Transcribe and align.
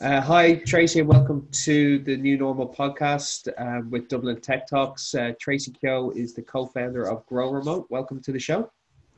Uh, 0.00 0.20
hi, 0.20 0.54
Tracy, 0.66 1.00
and 1.00 1.08
welcome 1.08 1.48
to 1.50 1.98
the 2.00 2.16
New 2.16 2.36
Normal 2.36 2.68
podcast 2.68 3.48
uh, 3.58 3.82
with 3.88 4.08
Dublin 4.08 4.40
Tech 4.40 4.66
Talks. 4.66 5.14
Uh, 5.14 5.32
Tracy 5.40 5.72
Keogh 5.72 6.10
is 6.10 6.34
the 6.34 6.42
co 6.42 6.66
founder 6.66 7.08
of 7.08 7.24
Grow 7.26 7.52
Remote. 7.52 7.86
Welcome 7.88 8.20
to 8.22 8.32
the 8.32 8.38
show. 8.38 8.70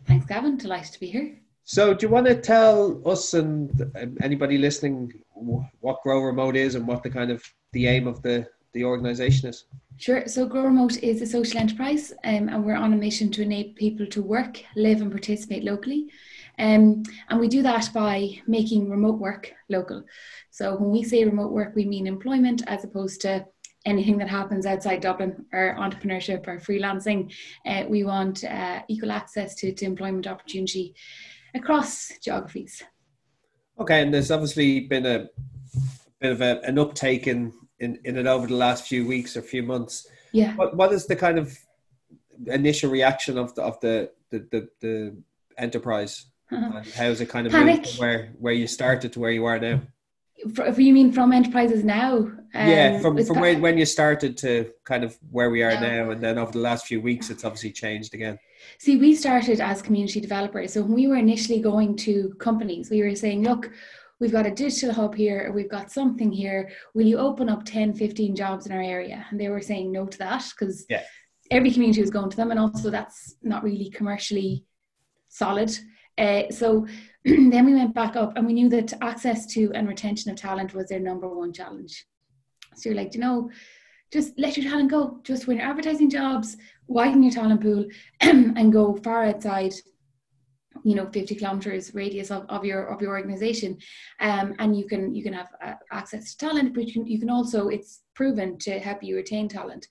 Thanks, 0.06 0.26
Gavin. 0.26 0.56
Delighted 0.56 0.92
to 0.92 1.00
be 1.00 1.06
here. 1.06 1.38
So, 1.64 1.92
do 1.94 2.06
you 2.06 2.12
want 2.12 2.26
to 2.26 2.34
tell 2.34 3.00
us 3.08 3.34
and 3.34 3.92
anybody 4.20 4.58
listening 4.58 5.12
what 5.34 6.02
Grow 6.02 6.20
Remote 6.20 6.54
is 6.54 6.76
and 6.76 6.86
what 6.86 7.02
the 7.02 7.10
kind 7.10 7.30
of 7.30 7.42
the 7.72 7.86
aim 7.88 8.06
of 8.06 8.22
the, 8.22 8.46
the 8.74 8.84
organization 8.84 9.48
is? 9.48 9.64
Sure. 9.96 10.26
So, 10.26 10.46
Grow 10.46 10.62
Remote 10.62 10.98
is 10.98 11.20
a 11.20 11.26
social 11.26 11.58
enterprise, 11.58 12.12
um, 12.24 12.48
and 12.48 12.64
we're 12.64 12.76
on 12.76 12.92
a 12.92 12.96
mission 12.96 13.30
to 13.32 13.42
enable 13.42 13.74
people 13.74 14.06
to 14.06 14.22
work, 14.22 14.62
live, 14.76 15.00
and 15.00 15.10
participate 15.10 15.64
locally. 15.64 16.10
Um, 16.58 17.02
and 17.28 17.40
we 17.40 17.48
do 17.48 17.62
that 17.62 17.90
by 17.92 18.40
making 18.46 18.90
remote 18.90 19.18
work 19.18 19.52
local. 19.68 20.04
So 20.50 20.76
when 20.76 20.90
we 20.90 21.02
say 21.02 21.24
remote 21.24 21.52
work, 21.52 21.74
we 21.74 21.84
mean 21.84 22.06
employment 22.06 22.62
as 22.66 22.84
opposed 22.84 23.22
to 23.22 23.46
anything 23.84 24.18
that 24.18 24.28
happens 24.28 24.66
outside 24.66 25.00
Dublin 25.00 25.44
or 25.52 25.76
entrepreneurship 25.78 26.46
or 26.46 26.58
freelancing. 26.58 27.34
Uh, 27.66 27.84
we 27.88 28.04
want 28.04 28.44
uh, 28.44 28.82
equal 28.88 29.10
access 29.10 29.54
to, 29.56 29.72
to 29.72 29.84
employment 29.84 30.26
opportunity 30.26 30.94
across 31.54 32.12
geographies. 32.22 32.82
Okay, 33.78 34.02
and 34.02 34.12
there's 34.12 34.30
obviously 34.30 34.80
been 34.80 35.06
a 35.06 35.28
bit 36.20 36.32
of 36.32 36.40
a, 36.40 36.60
an 36.62 36.78
uptake 36.78 37.26
in, 37.26 37.52
in, 37.80 37.98
in 38.04 38.16
it 38.16 38.26
over 38.26 38.46
the 38.46 38.54
last 38.54 38.86
few 38.86 39.06
weeks 39.06 39.36
or 39.36 39.42
few 39.42 39.62
months. 39.62 40.06
Yeah. 40.32 40.54
What, 40.54 40.76
what 40.76 40.92
is 40.92 41.06
the 41.06 41.16
kind 41.16 41.38
of 41.38 41.58
initial 42.46 42.90
reaction 42.90 43.38
of 43.38 43.54
the, 43.54 43.62
of 43.62 43.80
the, 43.80 44.10
the, 44.30 44.46
the, 44.50 44.68
the 44.80 45.22
enterprise? 45.58 46.26
How's 46.96 47.20
it 47.20 47.28
kind 47.28 47.46
of 47.46 47.52
Panic. 47.52 47.86
where 47.96 48.30
where 48.38 48.52
you 48.52 48.66
started 48.66 49.12
to 49.12 49.20
where 49.20 49.30
you 49.30 49.44
are 49.44 49.58
now? 49.58 49.80
For, 50.54 50.68
you 50.70 50.92
mean 50.92 51.12
from 51.12 51.32
enterprises 51.32 51.84
now? 51.84 52.16
Um, 52.16 52.68
yeah, 52.68 52.98
from 53.00 53.22
from 53.24 53.40
when, 53.40 53.60
when 53.60 53.78
you 53.78 53.86
started 53.86 54.36
to 54.38 54.72
kind 54.84 55.04
of 55.04 55.16
where 55.30 55.50
we 55.50 55.62
are 55.62 55.80
now, 55.80 56.10
and 56.10 56.20
then 56.20 56.36
over 56.38 56.52
the 56.52 56.58
last 56.58 56.86
few 56.86 57.00
weeks, 57.00 57.30
it's 57.30 57.44
obviously 57.44 57.72
changed 57.72 58.12
again. 58.12 58.38
See, 58.78 58.96
we 58.96 59.14
started 59.14 59.60
as 59.60 59.80
community 59.82 60.20
developers. 60.20 60.72
So 60.72 60.82
when 60.82 60.92
we 60.92 61.06
were 61.06 61.16
initially 61.16 61.60
going 61.60 61.96
to 61.98 62.34
companies, 62.38 62.90
we 62.90 63.02
were 63.02 63.14
saying, 63.14 63.44
look, 63.44 63.70
we've 64.20 64.32
got 64.32 64.46
a 64.46 64.50
digital 64.50 64.92
hub 64.92 65.14
here, 65.14 65.50
we've 65.54 65.70
got 65.70 65.90
something 65.90 66.30
here. 66.30 66.70
Will 66.94 67.06
you 67.06 67.18
open 67.18 67.48
up 67.48 67.64
10, 67.64 67.94
15 67.94 68.36
jobs 68.36 68.66
in 68.66 68.72
our 68.72 68.82
area? 68.82 69.24
And 69.30 69.40
they 69.40 69.48
were 69.48 69.60
saying 69.60 69.90
no 69.90 70.06
to 70.06 70.18
that 70.18 70.44
because 70.50 70.84
yeah. 70.88 71.02
every 71.50 71.70
community 71.70 72.00
was 72.00 72.10
going 72.10 72.30
to 72.30 72.36
them, 72.36 72.50
and 72.50 72.60
also 72.60 72.90
that's 72.90 73.36
not 73.42 73.62
really 73.62 73.90
commercially 73.90 74.64
solid. 75.28 75.76
Uh, 76.22 76.50
so 76.50 76.86
then 77.24 77.66
we 77.66 77.74
went 77.74 77.94
back 77.94 78.16
up 78.16 78.36
and 78.36 78.46
we 78.46 78.52
knew 78.52 78.68
that 78.68 78.92
access 79.02 79.44
to 79.46 79.72
and 79.74 79.88
retention 79.88 80.30
of 80.30 80.36
talent 80.36 80.72
was 80.72 80.88
their 80.88 81.00
number 81.00 81.28
one 81.28 81.52
challenge. 81.52 82.06
So 82.76 82.88
you're 82.88 82.96
like, 82.96 83.14
you 83.14 83.20
know, 83.20 83.50
just 84.12 84.32
let 84.38 84.56
your 84.56 84.70
talent 84.70 84.90
go. 84.90 85.20
Just 85.24 85.46
when 85.46 85.56
you're 85.56 85.66
advertising 85.66 86.10
jobs, 86.10 86.56
widen 86.86 87.22
your 87.22 87.32
talent 87.32 87.60
pool 87.60 87.86
and 88.20 88.72
go 88.72 88.96
far 88.96 89.24
outside 89.24 89.74
you 90.84 90.94
know 90.94 91.06
50 91.06 91.34
kilometers 91.34 91.94
radius 91.94 92.30
of, 92.30 92.44
of 92.48 92.64
your 92.64 92.86
of 92.86 93.00
your 93.00 93.12
organization 93.12 93.78
um, 94.20 94.54
and 94.58 94.76
you 94.76 94.86
can 94.86 95.14
you 95.14 95.22
can 95.22 95.32
have 95.32 95.48
uh, 95.62 95.74
access 95.92 96.34
to 96.34 96.46
talent 96.46 96.74
but 96.74 96.86
you 96.86 96.92
can 96.92 97.06
you 97.06 97.20
can 97.20 97.30
also 97.30 97.68
it's 97.68 98.01
proven 98.14 98.58
to 98.58 98.78
help 98.78 99.02
you 99.02 99.16
retain 99.16 99.48
talent 99.48 99.88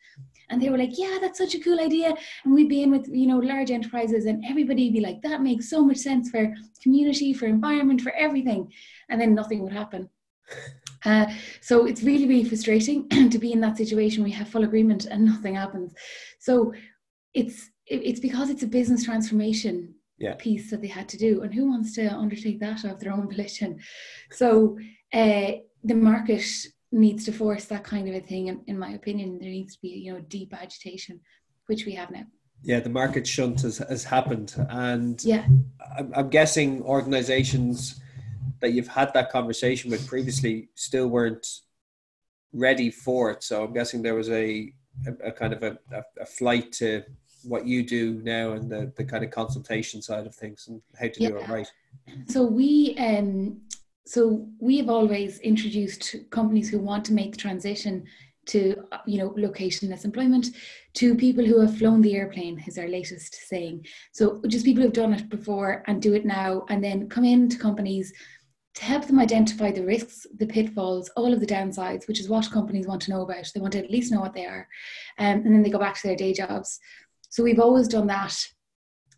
and 0.49 0.61
they 0.61 0.69
were 0.69 0.77
like 0.77 0.97
yeah 0.97 1.17
that's 1.19 1.37
such 1.37 1.55
a 1.55 1.59
cool 1.59 1.79
idea 1.79 2.13
and 2.43 2.53
we'd 2.53 2.69
be 2.69 2.83
in 2.83 2.91
with 2.91 3.07
you 3.07 3.27
know 3.27 3.39
large 3.39 3.71
enterprises 3.71 4.25
and 4.25 4.43
everybody 4.45 4.85
would 4.85 4.93
be 4.93 5.01
like 5.01 5.21
that 5.21 5.41
makes 5.41 5.69
so 5.69 5.83
much 5.83 5.97
sense 5.97 6.29
for 6.29 6.53
community 6.81 7.33
for 7.33 7.45
environment 7.45 8.01
for 8.01 8.11
everything 8.13 8.71
and 9.09 9.19
then 9.19 9.33
nothing 9.33 9.63
would 9.63 9.73
happen 9.73 10.09
uh, 11.05 11.25
so 11.61 11.85
it's 11.85 12.03
really 12.03 12.27
really 12.27 12.47
frustrating 12.47 13.07
to 13.29 13.39
be 13.39 13.51
in 13.51 13.61
that 13.61 13.77
situation 13.77 14.23
we 14.23 14.31
have 14.31 14.47
full 14.49 14.63
agreement 14.63 15.05
and 15.05 15.23
nothing 15.25 15.55
happens 15.55 15.93
so 16.39 16.73
it's 17.33 17.69
it's 17.87 18.19
because 18.19 18.49
it's 18.49 18.63
a 18.63 18.67
business 18.67 19.03
transformation 19.03 19.93
yeah. 20.21 20.35
piece 20.35 20.69
that 20.69 20.81
they 20.81 20.87
had 20.87 21.09
to 21.09 21.17
do. 21.17 21.41
And 21.41 21.53
who 21.53 21.69
wants 21.69 21.95
to 21.95 22.07
undertake 22.07 22.59
that 22.59 22.83
of 22.85 22.99
their 22.99 23.11
own 23.11 23.27
volition? 23.29 23.79
So 24.29 24.77
uh, 25.13 25.51
the 25.83 25.95
market 25.95 26.45
needs 26.91 27.25
to 27.25 27.31
force 27.31 27.65
that 27.65 27.83
kind 27.83 28.07
of 28.07 28.15
a 28.15 28.19
thing. 28.19 28.47
In, 28.47 28.61
in 28.67 28.77
my 28.77 28.91
opinion, 28.91 29.39
there 29.39 29.49
needs 29.49 29.75
to 29.75 29.81
be 29.81 29.89
you 29.89 30.13
know 30.13 30.19
deep 30.21 30.53
agitation, 30.53 31.19
which 31.67 31.85
we 31.85 31.93
have 31.93 32.11
now. 32.11 32.25
Yeah, 32.63 32.79
the 32.79 32.89
market 32.89 33.25
shunt 33.25 33.61
has, 33.61 33.79
has 33.79 34.03
happened, 34.03 34.53
and 34.69 35.23
yeah, 35.23 35.45
I'm, 35.97 36.11
I'm 36.15 36.29
guessing 36.29 36.81
organisations 36.83 37.99
that 38.59 38.73
you've 38.73 38.87
had 38.87 39.13
that 39.13 39.31
conversation 39.31 39.89
with 39.89 40.07
previously 40.07 40.69
still 40.75 41.07
weren't 41.07 41.47
ready 42.53 42.91
for 42.91 43.31
it. 43.31 43.43
So 43.43 43.63
I'm 43.63 43.73
guessing 43.73 44.01
there 44.01 44.15
was 44.15 44.29
a 44.29 44.71
a, 45.05 45.29
a 45.29 45.31
kind 45.31 45.53
of 45.53 45.63
a, 45.63 45.77
a, 45.91 46.03
a, 46.21 46.25
flight 46.25 46.71
to 46.73 47.03
what 47.43 47.65
you 47.65 47.83
do 47.83 48.21
now 48.23 48.51
and 48.51 48.69
the, 48.69 48.91
the 48.95 49.03
kind 49.03 49.23
of 49.23 49.31
consultation 49.31 50.01
side 50.01 50.27
of 50.27 50.35
things 50.35 50.67
and 50.67 50.81
how 50.99 51.07
to 51.07 51.21
yeah. 51.21 51.29
do 51.29 51.37
it 51.37 51.47
right 51.47 51.71
so 52.27 52.43
we 52.43 52.95
um 52.99 53.59
so 54.05 54.47
we 54.59 54.77
have 54.77 54.89
always 54.89 55.39
introduced 55.39 56.15
companies 56.29 56.69
who 56.69 56.79
want 56.79 57.05
to 57.05 57.13
make 57.13 57.31
the 57.33 57.37
transition 57.37 58.03
to 58.47 58.75
you 59.05 59.19
know 59.19 59.29
locationless 59.31 60.03
employment 60.03 60.47
to 60.93 61.15
people 61.15 61.45
who 61.45 61.59
have 61.59 61.77
flown 61.77 62.01
the 62.01 62.15
airplane 62.15 62.61
is 62.67 62.77
our 62.77 62.87
latest 62.87 63.35
saying 63.47 63.85
so 64.11 64.41
just 64.47 64.65
people 64.65 64.81
who've 64.81 64.93
done 64.93 65.13
it 65.13 65.29
before 65.29 65.83
and 65.87 66.01
do 66.01 66.13
it 66.15 66.25
now 66.25 66.65
and 66.69 66.83
then 66.83 67.07
come 67.07 67.23
into 67.23 67.57
companies 67.57 68.11
to 68.73 68.85
help 68.85 69.05
them 69.05 69.19
identify 69.19 69.71
the 69.71 69.83
risks, 69.83 70.25
the 70.37 70.47
pitfalls, 70.47 71.09
all 71.17 71.33
of 71.33 71.39
the 71.39 71.45
downsides, 71.45 72.07
which 72.07 72.19
is 72.19 72.29
what 72.29 72.49
companies 72.51 72.87
want 72.87 73.01
to 73.01 73.11
know 73.11 73.21
about. 73.21 73.51
They 73.53 73.59
want 73.59 73.73
to 73.73 73.83
at 73.83 73.91
least 73.91 74.11
know 74.11 74.21
what 74.21 74.33
they 74.33 74.45
are. 74.45 74.67
Um, 75.17 75.41
and 75.43 75.53
then 75.53 75.61
they 75.61 75.69
go 75.69 75.79
back 75.79 75.95
to 75.95 76.07
their 76.07 76.15
day 76.15 76.33
jobs. 76.33 76.79
So 77.29 77.43
we've 77.43 77.59
always 77.59 77.87
done 77.87 78.07
that, 78.07 78.37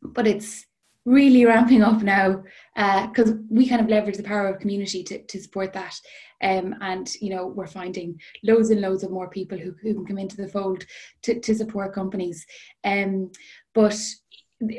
but 0.01 0.27
it's 0.27 0.65
really 1.05 1.45
ramping 1.45 1.81
up 1.81 2.01
now 2.01 2.43
because 3.07 3.31
uh, 3.31 3.35
we 3.49 3.67
kind 3.67 3.81
of 3.81 3.89
leverage 3.89 4.17
the 4.17 4.23
power 4.23 4.47
of 4.47 4.59
community 4.59 5.03
to, 5.03 5.21
to 5.23 5.41
support 5.41 5.73
that. 5.73 5.99
Um, 6.41 6.75
and 6.81 7.13
you 7.21 7.29
know 7.29 7.47
we're 7.47 7.67
finding 7.67 8.19
loads 8.43 8.69
and 8.69 8.81
loads 8.81 9.03
of 9.03 9.11
more 9.11 9.29
people 9.29 9.57
who, 9.57 9.73
who 9.81 9.93
can 9.93 10.05
come 10.05 10.17
into 10.17 10.35
the 10.37 10.47
fold 10.47 10.85
to, 11.23 11.39
to 11.39 11.55
support 11.55 11.93
companies. 11.93 12.45
Um, 12.83 13.31
but 13.73 13.97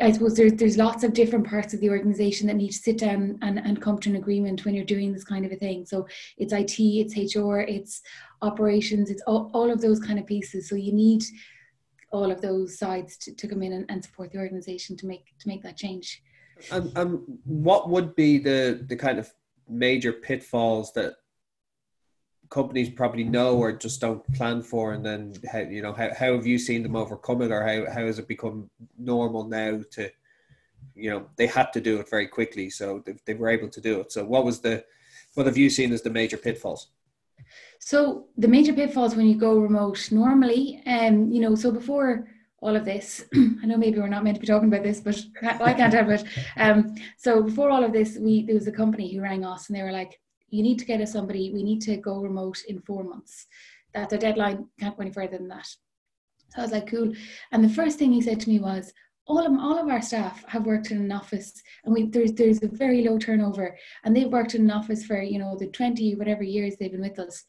I 0.01 0.13
suppose 0.13 0.35
there's 0.35 0.55
there's 0.55 0.77
lots 0.77 1.05
of 1.05 1.13
different 1.13 1.47
parts 1.47 1.75
of 1.75 1.81
the 1.81 1.91
organization 1.91 2.47
that 2.47 2.57
need 2.57 2.71
to 2.71 2.79
sit 2.79 2.99
down 2.99 3.39
and, 3.43 3.59
and 3.59 3.81
come 3.81 3.99
to 3.99 4.11
an 4.11 4.17
agreement 4.17 4.65
when 4.65 4.75
you're 4.75 4.85
doing 4.85 5.13
this 5.13 5.25
kind 5.25 5.45
of 5.45 5.53
a 5.53 5.57
thing. 5.57 5.85
So 5.85 6.07
it's 6.39 6.53
IT, 6.53 6.79
it's 6.79 7.37
HR, 7.37 7.61
it's 7.61 8.03
operations, 8.43 9.11
it's 9.11 9.23
all, 9.27 9.51
all 9.53 9.71
of 9.71 9.81
those 9.81 10.01
kind 10.01 10.19
of 10.19 10.27
pieces. 10.27 10.69
So 10.69 10.77
you 10.77 10.93
need 10.93 11.25
all 12.15 12.31
of 12.31 12.41
those 12.41 12.79
sides 12.79 13.17
to, 13.19 13.35
to 13.35 13.49
come 13.49 13.63
in 13.63 13.73
and, 13.73 13.87
and 13.89 14.03
support 14.03 14.31
the 14.31 14.39
organization 14.39 14.97
to 14.97 15.07
make 15.07 15.37
to 15.41 15.49
make 15.49 15.63
that 15.65 15.77
change. 15.77 16.23
Um, 16.71 16.93
um, 16.95 17.39
what 17.45 17.91
would 17.91 18.15
be 18.15 18.39
the 18.39 18.85
the 18.89 18.97
kind 18.97 19.19
of 19.19 19.29
major 19.69 20.13
pitfalls 20.13 20.93
that 20.93 21.15
companies 22.51 22.89
probably 22.91 23.25
know 23.25 23.57
or 23.57 23.73
just 23.73 24.01
don't 24.01 24.25
plan 24.33 24.63
for? 24.63 24.93
And 24.93 25.05
then 25.05 25.35
how 25.51 25.59
you 25.59 25.83
know 25.83 25.93
how, 25.93 26.11
how 26.15 26.35
have 26.35 26.47
you 26.47 26.57
seen 26.57 26.85
them 26.85 26.95
overcome 26.95 27.43
it 27.43 27.51
or 27.51 27.67
how, 27.67 27.93
how 27.93 28.07
has 28.07 28.21
it 28.21 28.29
become 28.29 28.71
normal 28.97 29.45
now 29.49 29.81
to 29.93 30.09
you 30.95 31.11
know 31.11 31.27
they 31.35 31.49
had 31.49 31.73
to 31.73 31.81
do 31.81 31.99
it 31.99 32.09
very 32.09 32.29
quickly 32.29 32.71
so 32.71 33.03
they, 33.05 33.17
they 33.27 33.35
were 33.35 33.49
able 33.49 33.69
to 33.71 33.81
do 33.81 34.01
it. 34.01 34.13
So 34.13 34.25
what 34.25 34.45
was 34.45 34.61
the 34.61 34.85
what 35.35 35.47
have 35.47 35.59
you 35.59 35.69
seen 35.69 35.93
as 35.93 36.03
the 36.03 36.11
major 36.11 36.37
pitfalls 36.37 36.91
so 37.79 38.27
the 38.39 38.49
major 38.49 38.73
pitfalls 38.73 39.15
when 39.15 39.27
you 39.27 39.37
go 39.37 39.59
remote 39.59 40.09
normally, 40.11 40.83
um, 40.87 41.31
you 41.31 41.41
know, 41.41 41.55
so 41.55 41.71
before 41.71 42.27
all 42.63 42.75
of 42.75 42.87
this, 42.87 43.27
I 43.35 43.67
know 43.67 43.77
maybe 43.77 43.99
we're 43.99 44.09
not 44.09 44.25
meant 44.25 44.37
to 44.37 44.41
be 44.41 44.47
talking 44.47 44.69
about 44.69 44.83
this, 44.83 45.01
but 45.01 45.21
I 45.43 45.75
can't 45.75 45.93
help 45.93 46.09
it. 46.09 46.25
Um, 46.57 46.95
so 47.19 47.43
before 47.43 47.69
all 47.71 47.85
of 47.85 47.93
this, 47.93 48.17
we 48.19 48.47
there 48.47 48.55
was 48.55 48.67
a 48.67 48.73
company 48.73 49.13
who 49.13 49.21
rang 49.21 49.45
us 49.45 49.69
and 49.69 49.77
they 49.77 49.83
were 49.83 49.93
like, 49.93 50.19
"You 50.49 50.63
need 50.63 50.79
to 50.79 50.87
get 50.87 51.03
us 51.03 51.13
somebody. 51.13 51.53
We 51.53 51.63
need 51.63 51.83
to 51.83 51.99
go 51.99 52.21
remote 52.21 52.63
in 52.67 52.81
four 52.81 53.05
months. 53.05 53.47
That's 53.93 54.15
our 54.15 54.19
deadline. 54.19 54.67
Can't 54.81 54.97
go 54.97 55.03
any 55.03 55.13
further 55.13 55.37
than 55.37 55.49
that." 55.49 55.67
So 55.67 56.61
I 56.61 56.63
was 56.63 56.73
like, 56.73 56.87
"Cool." 56.87 57.13
And 57.53 57.63
the 57.63 57.69
first 57.69 57.99
thing 57.99 58.13
he 58.13 58.23
said 58.23 58.41
to 58.41 58.49
me 58.49 58.61
was, 58.61 58.95
all 59.27 59.39
of 59.39 59.53
all 59.59 59.79
of 59.79 59.89
our 59.89 60.03
staff 60.03 60.45
have 60.47 60.67
worked 60.67 60.91
in 60.91 60.99
an 60.99 61.13
office 61.13 61.63
and 61.85 61.95
we 61.95 62.07
there's 62.07 62.33
there's 62.33 62.63
a 62.63 62.69
very 62.69 63.03
low 63.03 63.19
turnover 63.19 63.77
and 64.05 64.15
they've 64.15 64.33
worked 64.33 64.55
in 64.55 64.63
an 64.63 64.71
office 64.71 65.05
for 65.05 65.21
you 65.23 65.39
know 65.39 65.57
the 65.59 65.67
20 65.69 66.15
whatever 66.17 66.43
years 66.43 66.77
they've 66.77 66.93
been 66.93 67.01
with 67.01 67.19
us 67.19 67.45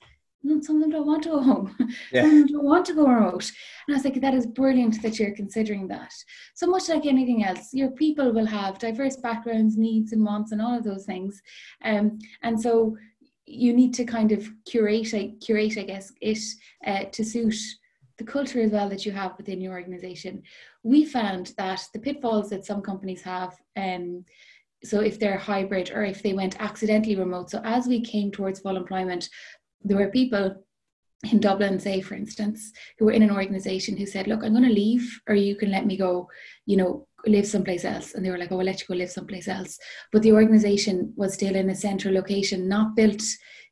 some 0.62 0.76
of 0.76 0.82
them 0.82 0.92
don't 0.92 1.08
want 1.08 1.24
to 1.24 1.30
go 1.30 1.42
home. 1.42 1.76
Yeah. 2.12 2.22
Some 2.22 2.32
of 2.32 2.38
them 2.38 2.48
don't 2.48 2.66
want 2.66 2.86
to 2.86 2.94
go 2.94 3.08
remote. 3.08 3.52
And 3.88 3.96
I 3.96 3.98
was 3.98 4.06
like, 4.06 4.22
that 4.22 4.34
is 4.34 4.46
brilliant 4.46 5.02
that 5.02 5.18
you're 5.18 5.32
considering 5.32 5.88
that. 5.88 6.14
So 6.54 6.68
much 6.68 6.88
like 6.88 7.06
anything 7.06 7.44
else, 7.44 7.74
your 7.74 7.92
people 7.92 8.32
will 8.32 8.46
have 8.46 8.80
diverse 8.80 9.18
backgrounds, 9.18 9.78
needs, 9.78 10.14
and 10.14 10.24
wants, 10.24 10.52
and 10.52 10.62
all 10.62 10.78
of 10.78 10.84
those 10.84 11.06
things. 11.06 11.42
Um, 11.84 12.20
and 12.44 12.60
so 12.60 12.96
you 13.46 13.74
need 13.74 13.94
to 13.96 14.06
kind 14.06 14.32
of 14.32 14.48
curate, 14.66 15.14
curate, 15.42 15.78
I 15.78 15.84
guess, 15.84 16.12
it 16.22 16.40
uh, 16.86 17.06
to 17.12 17.24
suit 17.24 17.56
the 18.18 18.24
culture 18.24 18.62
as 18.62 18.72
well 18.72 18.90
that 18.90 19.06
you 19.06 19.12
have 19.12 19.38
within 19.38 19.62
your 19.62 19.74
organization. 19.74 20.44
We 20.84 21.06
found 21.06 21.54
that 21.58 21.88
the 21.94 22.00
pitfalls 22.00 22.50
that 22.50 22.66
some 22.66 22.82
companies 22.82 23.22
have. 23.24 23.56
Um, 23.76 24.26
so 24.84 25.02
if 25.02 25.20
they're 25.20 25.38
hybrid 25.38 25.92
or 25.92 26.04
if 26.04 26.22
they 26.22 26.34
went 26.34 26.62
accidentally 26.62 27.16
remote. 27.16 27.50
So 27.50 27.62
as 27.64 27.88
we 27.88 28.02
came 28.02 28.32
towards 28.32 28.60
full 28.60 28.78
employment, 28.78 29.30
there 29.84 29.98
were 29.98 30.10
people 30.10 30.64
in 31.32 31.40
Dublin, 31.40 31.80
say, 31.80 32.02
for 32.02 32.16
instance, 32.16 32.72
who 32.98 33.06
were 33.06 33.12
in 33.12 33.24
an 33.24 33.32
organization 33.32 33.98
who 33.98 34.06
said, 34.06 34.28
Look, 34.28 34.44
I'm 34.44 34.54
going 34.54 34.68
to 34.68 34.70
leave, 34.70 35.20
or 35.28 35.36
you 35.36 35.56
can 35.56 35.72
let 35.72 35.86
me 35.86 35.98
go, 35.98 36.30
you 36.66 36.78
know, 36.78 37.08
live 37.26 37.48
someplace 37.48 37.86
else. 37.86 38.14
And 38.14 38.24
they 38.24 38.30
were 38.30 38.38
like, 38.38 38.52
Oh, 38.52 38.60
I'll 38.60 38.66
let 38.66 38.82
you 38.82 38.88
go 38.88 38.94
live 38.96 39.10
someplace 39.10 39.48
else. 39.48 39.80
But 40.12 40.22
the 40.22 40.34
organization 40.34 41.14
was 41.16 41.34
still 41.34 41.56
in 41.56 41.70
a 41.70 41.76
central 41.76 42.14
location, 42.14 42.68
not 42.68 42.96
built 42.96 43.24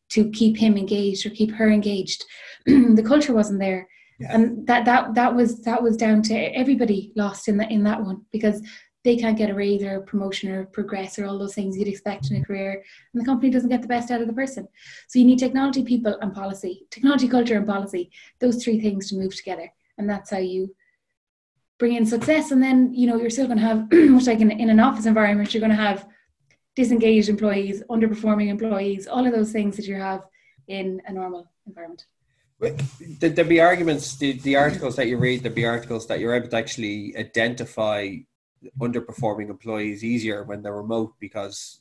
to 0.09 0.29
keep 0.31 0.57
him 0.57 0.77
engaged 0.77 1.25
or 1.25 1.31
keep 1.31 1.51
her 1.51 1.69
engaged. 1.69 2.23
the 2.65 3.03
culture 3.05 3.33
wasn't 3.33 3.59
there. 3.59 3.87
Yeah. 4.19 4.35
And 4.35 4.67
that 4.67 4.85
that 4.85 5.15
that 5.15 5.35
was 5.35 5.61
that 5.61 5.81
was 5.81 5.97
down 5.97 6.21
to 6.23 6.35
everybody 6.35 7.11
lost 7.15 7.47
in 7.47 7.57
that 7.57 7.71
in 7.71 7.83
that 7.83 8.01
one 8.01 8.21
because 8.31 8.61
they 9.03 9.17
can't 9.17 9.37
get 9.37 9.49
a 9.49 9.53
raise 9.53 9.83
or 9.83 9.97
a 9.97 10.01
promotion 10.01 10.49
or 10.49 10.65
progress 10.65 11.19
or 11.19 11.25
all 11.25 11.37
those 11.37 11.53
things 11.53 11.77
you'd 11.77 11.87
expect 11.87 12.31
in 12.31 12.41
a 12.41 12.45
career 12.45 12.83
and 13.13 13.21
the 13.21 13.25
company 13.25 13.49
doesn't 13.49 13.69
get 13.69 13.81
the 13.81 13.87
best 13.87 14.11
out 14.11 14.21
of 14.21 14.27
the 14.27 14.33
person 14.33 14.67
so 15.07 15.19
you 15.19 15.25
need 15.25 15.39
technology 15.39 15.83
people 15.83 16.17
and 16.21 16.33
policy 16.33 16.85
technology 16.89 17.27
culture 17.27 17.57
and 17.57 17.67
policy 17.67 18.09
those 18.39 18.63
three 18.63 18.79
things 18.79 19.09
to 19.09 19.15
move 19.15 19.35
together 19.35 19.71
and 19.97 20.09
that's 20.09 20.29
how 20.29 20.37
you 20.37 20.73
bring 21.79 21.95
in 21.95 22.05
success 22.05 22.51
and 22.51 22.63
then 22.63 22.93
you 22.93 23.07
know 23.07 23.17
you're 23.17 23.29
still 23.29 23.47
going 23.47 23.57
to 23.57 23.65
have 23.65 23.91
much 23.91 24.27
like 24.27 24.39
in, 24.39 24.51
in 24.51 24.69
an 24.69 24.79
office 24.79 25.05
environment 25.05 25.53
you're 25.53 25.61
going 25.61 25.69
to 25.69 25.75
have 25.75 26.07
disengaged 26.75 27.29
employees 27.29 27.83
underperforming 27.89 28.47
employees 28.47 29.07
all 29.07 29.25
of 29.25 29.33
those 29.33 29.51
things 29.51 29.75
that 29.75 29.85
you 29.85 29.95
have 29.95 30.23
in 30.67 31.01
a 31.07 31.13
normal 31.13 31.51
environment 31.67 32.05
There'd 33.19 33.49
be 33.49 33.59
arguments, 33.59 34.17
the, 34.17 34.33
the 34.39 34.55
articles 34.55 34.95
that 34.95 35.07
you 35.07 35.17
read, 35.17 35.43
there'd 35.43 35.55
be 35.55 35.65
articles 35.65 36.07
that 36.07 36.19
you're 36.19 36.33
able 36.33 36.49
to 36.49 36.57
actually 36.57 37.15
identify 37.17 38.17
underperforming 38.79 39.49
employees 39.49 40.03
easier 40.03 40.43
when 40.43 40.61
they're 40.61 40.75
remote 40.75 41.13
because 41.19 41.79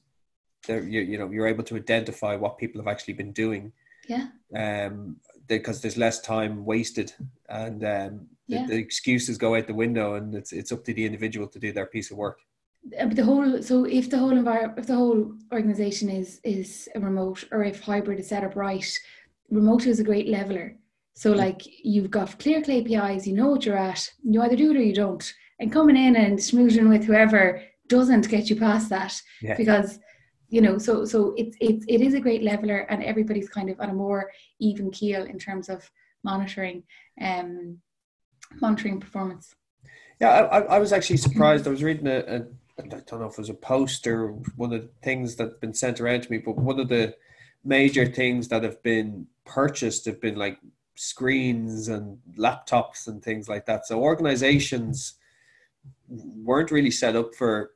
they're 0.66 0.82
you, 0.82 1.00
you 1.00 1.18
know 1.18 1.30
you're 1.30 1.46
able 1.46 1.64
to 1.64 1.76
identify 1.76 2.36
what 2.36 2.58
people 2.58 2.80
have 2.80 2.88
actually 2.88 3.14
been 3.14 3.32
doing. 3.32 3.72
Yeah. 4.08 4.28
Um 4.56 5.16
because 5.48 5.80
there's 5.80 5.96
less 5.96 6.20
time 6.20 6.64
wasted 6.64 7.12
and 7.48 7.84
um 7.84 8.26
the, 8.48 8.56
yeah. 8.56 8.66
the, 8.66 8.76
excuses 8.76 9.38
go 9.38 9.54
out 9.54 9.66
the 9.66 9.74
window 9.74 10.14
and 10.14 10.34
it's 10.34 10.52
it's 10.52 10.72
up 10.72 10.84
to 10.84 10.94
the 10.94 11.04
individual 11.04 11.46
to 11.48 11.58
do 11.58 11.72
their 11.72 11.86
piece 11.86 12.10
of 12.10 12.16
work. 12.16 12.38
Uh, 12.98 13.06
the 13.06 13.24
whole 13.24 13.62
so 13.62 13.84
if 13.84 14.10
the 14.10 14.18
whole 14.18 14.30
environment 14.30 14.78
if 14.78 14.86
the 14.86 14.94
whole 14.94 15.32
organization 15.52 16.08
is 16.08 16.40
is 16.42 16.88
remote 16.96 17.44
or 17.52 17.62
if 17.62 17.80
hybrid 17.80 18.18
is 18.18 18.28
set 18.28 18.44
up 18.44 18.56
right 18.56 18.98
remote 19.52 19.86
is 19.86 20.00
a 20.00 20.04
great 20.04 20.28
leveler. 20.28 20.76
So 21.14 21.30
like 21.32 21.60
you've 21.84 22.10
got 22.10 22.38
clear 22.38 22.62
KPIs 22.62 23.26
you 23.26 23.34
know 23.34 23.48
what 23.48 23.66
you're 23.66 23.76
at 23.76 24.08
you 24.24 24.40
either 24.40 24.56
do 24.56 24.70
it 24.70 24.76
or 24.76 24.82
you 24.82 24.94
don't. 24.94 25.32
And 25.60 25.70
coming 25.70 25.96
in 25.96 26.16
and 26.16 26.38
schmoozing 26.38 26.88
with 26.88 27.04
whoever 27.04 27.62
doesn't 27.88 28.28
get 28.28 28.48
you 28.48 28.56
past 28.56 28.88
that 28.88 29.20
yeah. 29.42 29.54
because 29.54 29.98
you 30.48 30.60
know 30.60 30.78
so 30.78 31.04
so 31.04 31.34
it's 31.36 31.56
it's 31.60 31.84
it 31.86 32.00
is 32.00 32.14
a 32.14 32.20
great 32.20 32.42
leveler 32.42 32.78
and 32.90 33.04
everybody's 33.04 33.48
kind 33.48 33.68
of 33.68 33.78
on 33.78 33.90
a 33.90 33.94
more 33.94 34.30
even 34.58 34.90
keel 34.90 35.22
in 35.24 35.38
terms 35.38 35.68
of 35.68 35.88
monitoring 36.24 36.82
um 37.20 37.78
monitoring 38.60 38.98
performance. 38.98 39.54
Yeah 40.20 40.30
i, 40.56 40.60
I 40.76 40.78
was 40.78 40.92
actually 40.92 41.18
surprised. 41.18 41.66
I 41.66 41.70
was 41.70 41.82
reading 41.82 42.06
a, 42.06 42.20
a 42.20 42.36
I 42.78 42.86
don't 42.86 43.20
know 43.20 43.26
if 43.26 43.32
it 43.32 43.38
was 43.38 43.50
a 43.50 43.54
post 43.54 44.06
or 44.06 44.28
one 44.56 44.72
of 44.72 44.80
the 44.80 44.88
things 45.02 45.36
that's 45.36 45.58
been 45.58 45.74
sent 45.74 46.00
around 46.00 46.22
to 46.22 46.30
me, 46.30 46.38
but 46.38 46.56
one 46.56 46.80
of 46.80 46.88
the 46.88 47.14
major 47.64 48.06
things 48.06 48.48
that 48.48 48.62
have 48.62 48.82
been 48.82 49.26
purchased 49.44 50.04
have 50.06 50.20
been 50.20 50.36
like 50.36 50.58
screens 50.94 51.88
and 51.88 52.18
laptops 52.36 53.06
and 53.06 53.22
things 53.22 53.48
like 53.48 53.66
that. 53.66 53.86
So 53.86 54.00
organizations 54.00 55.14
weren't 56.08 56.70
really 56.70 56.90
set 56.90 57.16
up 57.16 57.34
for 57.34 57.72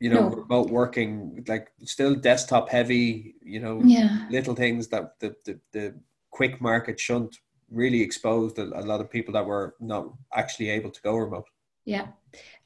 you 0.00 0.08
know 0.10 0.28
no. 0.28 0.36
remote 0.36 0.70
working 0.70 1.44
like 1.46 1.70
still 1.84 2.14
desktop 2.14 2.68
heavy 2.68 3.34
you 3.42 3.60
know 3.60 3.80
yeah. 3.84 4.26
little 4.30 4.54
things 4.54 4.88
that 4.88 5.18
the, 5.20 5.36
the, 5.44 5.60
the 5.72 5.94
quick 6.30 6.60
market 6.60 6.98
shunt 6.98 7.38
really 7.70 8.00
exposed 8.00 8.58
a, 8.58 8.62
a, 8.62 8.82
lot 8.82 9.00
of 9.00 9.10
people 9.10 9.32
that 9.32 9.44
were 9.44 9.74
not 9.78 10.10
actually 10.34 10.70
able 10.70 10.90
to 10.90 11.00
go 11.02 11.14
remote 11.14 11.44
yeah 11.84 12.06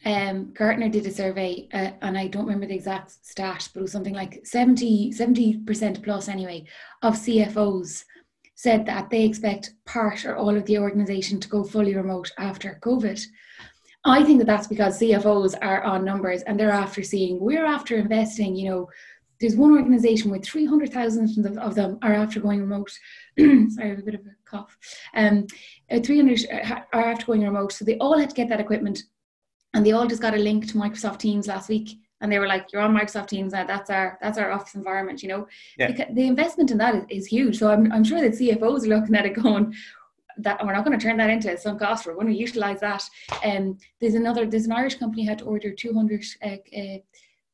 um, 0.05 0.52
Gartner 0.52 0.88
did 0.88 1.06
a 1.06 1.11
survey 1.11 1.69
uh, 1.72 1.90
and 2.02 2.19
I 2.19 2.28
don't 2.28 2.44
remember 2.44 2.66
the 2.66 2.75
exact 2.75 3.25
stat 3.25 3.69
but 3.72 3.81
it 3.81 3.82
was 3.82 3.93
something 3.93 4.14
like 4.14 4.40
70 4.44 5.12
70% 5.12 6.02
plus 6.02 6.28
anyway 6.28 6.64
of 7.02 7.14
CFOs 7.14 8.05
said 8.55 8.87
that 8.87 9.11
they 9.11 9.25
expect 9.25 9.75
part 9.84 10.25
or 10.25 10.37
all 10.37 10.56
of 10.56 10.64
the 10.66 10.78
organization 10.78 11.40
to 11.40 11.49
go 11.49 11.64
fully 11.64 11.94
remote 11.94 12.31
after 12.38 12.78
COVID 12.82 13.25
I 14.05 14.22
think 14.22 14.38
that 14.38 14.46
that's 14.46 14.66
because 14.66 15.00
CFOs 15.00 15.55
are 15.62 15.82
on 15.82 16.05
numbers 16.05 16.43
and 16.43 16.60
they're 16.60 16.70
after 16.70 17.02
seeing, 17.02 17.40
we're 17.40 17.64
after 17.64 17.96
investing, 17.96 18.55
you 18.55 18.69
know, 18.69 18.88
there's 19.40 19.56
one 19.56 19.72
organization 19.72 20.31
with 20.31 20.44
300,000 20.44 21.58
of, 21.58 21.75
them 21.75 21.99
are 22.02 22.12
after 22.12 22.40
going 22.40 22.60
remote. 22.60 22.90
Sorry, 23.38 23.70
I 23.78 23.87
have 23.87 23.99
a 23.99 24.02
bit 24.02 24.14
of 24.14 24.20
a 24.20 24.31
cough. 24.44 24.76
Um, 25.14 25.46
uh, 25.90 26.00
300 26.00 26.46
uh, 26.52 26.81
are 26.93 27.05
after 27.06 27.26
going 27.26 27.43
remote. 27.43 27.72
So 27.72 27.84
they 27.84 27.99
all 27.99 28.19
had 28.19 28.31
to 28.31 28.37
get 28.37 28.49
that 28.50 28.60
equipment 28.60 29.02
and 29.74 29.84
they 29.84 29.92
all 29.92 30.06
just 30.06 30.22
got 30.22 30.34
a 30.34 30.38
link 30.38 30.66
to 30.68 30.78
Microsoft 30.78 31.18
Teams 31.18 31.46
last 31.46 31.68
week. 31.68 31.98
And 32.20 32.32
they 32.32 32.38
were 32.38 32.46
like, 32.46 32.72
"You're 32.72 32.80
on 32.80 32.96
Microsoft 32.96 33.28
Teams 33.28 33.52
now. 33.52 33.66
That's 33.66 33.90
our 33.90 34.18
that's 34.22 34.38
our 34.38 34.50
office 34.50 34.74
environment." 34.74 35.22
You 35.22 35.28
know, 35.28 35.48
yeah. 35.76 35.90
the, 35.90 36.06
the 36.14 36.26
investment 36.26 36.70
in 36.70 36.78
that 36.78 36.94
is, 36.94 37.04
is 37.10 37.26
huge. 37.26 37.58
So 37.58 37.70
I'm 37.70 37.92
I'm 37.92 38.04
sure 38.04 38.20
that 38.20 38.38
CFOs 38.38 38.84
are 38.84 38.98
looking 38.98 39.14
at 39.14 39.26
it 39.26 39.34
going, 39.34 39.74
that 40.38 40.64
we're 40.64 40.72
not 40.72 40.84
going 40.84 40.98
to 40.98 41.04
turn 41.04 41.16
that 41.18 41.30
into 41.30 41.56
some 41.58 41.78
cost. 41.78 42.06
We're 42.06 42.14
going 42.14 42.28
to 42.28 42.34
utilize 42.34 42.80
that. 42.80 43.02
And 43.42 43.70
um, 43.70 43.78
there's 44.00 44.14
another. 44.14 44.46
There's 44.46 44.66
an 44.66 44.72
Irish 44.72 44.96
company 44.96 45.24
had 45.24 45.38
to 45.38 45.44
order 45.44 45.70
200, 45.70 46.24
uh, 46.42 46.46
uh, 46.46 46.98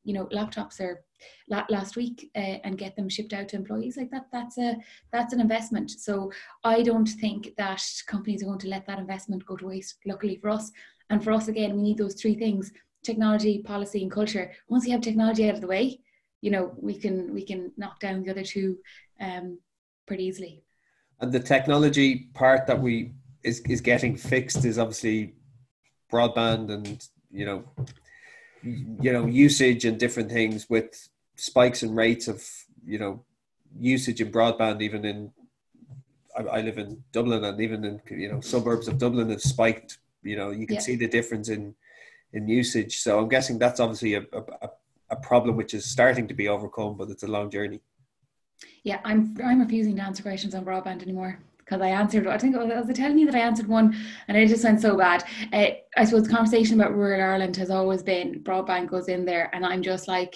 you 0.05 0.14
know, 0.14 0.26
laptops 0.26 0.81
or 0.81 1.02
last 1.49 1.96
week 1.96 2.31
uh, 2.34 2.58
and 2.64 2.78
get 2.78 2.96
them 2.96 3.08
shipped 3.08 3.32
out 3.32 3.49
to 3.49 3.56
employees 3.56 3.96
like 3.96 4.11
that. 4.11 4.26
That's 4.32 4.56
a 4.58 4.76
that's 5.12 5.32
an 5.32 5.40
investment. 5.40 5.90
So 5.90 6.32
I 6.64 6.82
don't 6.82 7.08
think 7.08 7.55
that 7.56 7.82
companies 8.06 8.43
are 8.43 8.46
going 8.46 8.58
to 8.61 8.69
let 8.69 8.87
that 8.87 8.99
investment 8.99 9.44
go 9.46 9.56
to 9.56 9.67
waste. 9.67 9.96
Luckily 10.06 10.37
for 10.37 10.50
us, 10.50 10.70
and 11.11 11.23
for 11.23 11.33
us 11.33 11.49
again, 11.49 11.77
we 11.77 11.83
need 11.83 11.99
those 11.99 12.15
three 12.15 12.35
things: 12.35 12.73
technology, 13.03 13.59
policy, 13.62 14.03
and 14.03 14.11
culture. 14.11 14.53
Once 14.69 14.87
you 14.87 14.93
have 14.93 15.03
technology 15.03 15.49
out 15.49 15.55
of 15.55 15.61
the 15.61 15.67
way, 15.67 16.01
you 16.41 16.51
know 16.51 16.73
we 16.77 16.95
can 16.95 17.33
we 17.33 17.43
can 17.43 17.73
knock 17.77 18.01
down 18.01 18.23
the 18.23 18.31
other 18.31 18.45
two 18.45 18.79
um, 19.21 19.59
pretty 20.07 20.25
easily 20.25 20.62
and 21.21 21.33
the 21.33 21.41
technology 21.41 22.31
part 22.35 22.67
that 22.67 22.81
we 22.81 23.12
is 23.43 23.61
is 23.61 23.81
getting 23.81 24.17
fixed 24.17 24.65
is 24.65 24.79
obviously 24.79 25.35
broadband 26.12 26.73
and 26.73 27.09
you 27.31 27.45
know 27.45 27.65
you 28.63 29.13
know 29.13 29.27
usage 29.27 29.85
and 29.85 29.99
different 29.99 30.31
things 30.31 30.69
with 30.69 31.09
spikes 31.37 31.83
and 31.83 31.97
rates 31.97 32.29
of 32.29 32.43
you 32.85 32.99
know 32.99 33.23
usage 33.79 34.21
in 34.21 34.32
broadband 34.32 34.82
even 34.82 35.05
in 35.05 35.31
I, 36.37 36.43
I 36.43 36.61
live 36.61 36.79
in 36.79 37.03
Dublin 37.13 37.44
and 37.44 37.61
even 37.61 37.84
in 37.84 38.01
you 38.11 38.31
know 38.32 38.41
suburbs 38.41 38.89
of 38.89 38.99
Dublin 38.99 39.31
have 39.31 39.43
spiked 39.43 39.99
you 40.22 40.36
know 40.36 40.50
you 40.50 40.67
can 40.67 40.77
yeah. 40.77 40.82
see 40.82 40.96
the 40.96 41.08
difference 41.08 41.48
in 41.48 41.74
in 42.32 42.48
usage 42.48 42.98
so 42.98 43.19
I'm 43.19 43.29
guessing 43.29 43.58
that's 43.58 43.81
obviously 43.81 44.15
a, 44.15 44.22
a, 44.32 44.70
a 45.10 45.17
problem 45.17 45.56
which 45.56 45.74
is 45.74 45.84
starting 45.84 46.29
to 46.29 46.34
be 46.34 46.48
overcome 46.48 46.96
but 46.96 47.10
it's 47.10 47.22
a 47.22 47.29
long 47.29 47.50
journey 47.50 47.81
yeah, 48.82 49.00
I'm 49.05 49.36
I'm 49.44 49.60
refusing 49.60 49.96
to 49.96 50.03
answer 50.03 50.22
questions 50.22 50.55
on 50.55 50.65
broadband 50.65 51.03
anymore 51.03 51.39
because 51.58 51.81
I 51.81 51.89
answered. 51.89 52.27
I 52.27 52.39
think 52.39 52.56
was 52.56 52.89
I 52.89 52.93
telling 52.93 53.19
you 53.19 53.27
that 53.27 53.34
I 53.34 53.41
answered 53.41 53.69
one, 53.69 53.96
and 54.29 54.36
it 54.36 54.48
just 54.48 54.65
went 54.65 54.81
so 54.81 54.96
bad. 54.96 55.24
Uh, 55.53 55.67
I 55.96 56.05
suppose 56.05 56.24
the 56.24 56.34
conversation 56.34 56.81
about 56.81 56.94
rural 56.94 57.22
Ireland 57.22 57.56
has 57.56 57.70
always 57.70 58.03
been 58.03 58.43
broadband 58.43 58.89
goes 58.89 59.08
in 59.08 59.24
there, 59.24 59.50
and 59.55 59.65
I'm 59.65 59.82
just 59.82 60.08
like, 60.08 60.34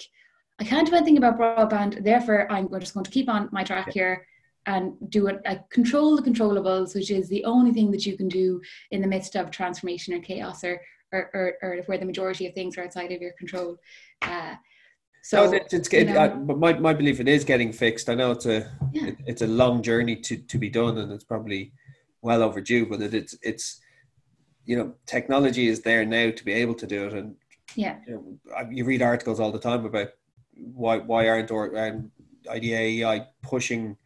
I 0.59 0.63
can't 0.63 0.87
do 0.87 0.95
anything 0.95 1.17
about 1.17 1.39
broadband. 1.39 2.03
Therefore, 2.03 2.51
I'm 2.51 2.69
just 2.79 2.93
going 2.93 3.03
to 3.03 3.11
keep 3.11 3.29
on 3.29 3.49
my 3.51 3.63
track 3.63 3.91
here 3.91 4.27
and 4.65 4.93
do 5.09 5.27
it. 5.27 5.41
I 5.45 5.61
control 5.69 6.15
the 6.15 6.21
controllables, 6.21 6.95
which 6.95 7.11
is 7.11 7.29
the 7.29 7.43
only 7.45 7.71
thing 7.71 7.91
that 7.91 8.05
you 8.05 8.17
can 8.17 8.27
do 8.27 8.61
in 8.91 9.01
the 9.01 9.07
midst 9.07 9.35
of 9.35 9.51
transformation 9.51 10.13
or 10.13 10.19
chaos, 10.19 10.63
or 10.63 10.81
or, 11.11 11.29
or, 11.33 11.53
or 11.61 11.77
where 11.85 11.97
the 11.97 12.05
majority 12.05 12.47
of 12.47 12.53
things 12.53 12.77
are 12.77 12.83
outside 12.83 13.11
of 13.11 13.21
your 13.21 13.33
control. 13.33 13.77
Uh, 14.21 14.55
so 15.23 15.45
no, 15.45 15.53
it's, 15.53 15.73
it's 15.73 15.91
you 15.91 16.05
know, 16.05 16.19
I, 16.19 16.27
but 16.27 16.59
my, 16.59 16.73
my 16.73 16.93
belief 16.93 17.19
it 17.19 17.27
is 17.27 17.43
getting 17.43 17.71
fixed. 17.71 18.09
I 18.09 18.15
know 18.15 18.31
it's 18.31 18.45
a 18.45 18.69
yeah. 18.91 19.07
it, 19.07 19.17
it's 19.25 19.41
a 19.41 19.47
long 19.47 19.81
journey 19.81 20.17
to, 20.17 20.37
to 20.37 20.57
be 20.57 20.69
done, 20.69 20.99
and 20.99 21.11
it's 21.11 21.23
probably 21.23 21.73
well 22.21 22.43
overdue. 22.43 22.85
But 22.85 23.01
it, 23.01 23.13
it's 23.13 23.35
it's 23.41 23.81
you 24.65 24.77
know 24.77 24.93
technology 25.07 25.67
is 25.67 25.81
there 25.81 26.05
now 26.05 26.29
to 26.29 26.45
be 26.45 26.53
able 26.53 26.75
to 26.75 26.85
do 26.85 27.07
it, 27.07 27.13
and 27.13 27.35
yeah, 27.75 27.97
you, 28.07 28.37
know, 28.45 28.69
you 28.69 28.85
read 28.85 29.01
articles 29.01 29.39
all 29.39 29.51
the 29.51 29.59
time 29.59 29.85
about 29.85 30.09
why 30.53 30.99
why 30.99 31.27
aren't 31.27 31.49
or 31.49 31.75
um, 31.75 32.11
IDA 32.47 33.27
pushing 33.41 33.97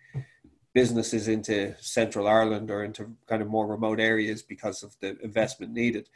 businesses 0.74 1.28
into 1.28 1.76
Central 1.80 2.28
Ireland 2.28 2.70
or 2.70 2.84
into 2.84 3.16
kind 3.28 3.42
of 3.42 3.48
more 3.48 3.68
remote 3.68 4.00
areas 4.00 4.42
because 4.42 4.84
of 4.84 4.96
the 5.00 5.20
investment 5.22 5.74
needed. 5.74 6.10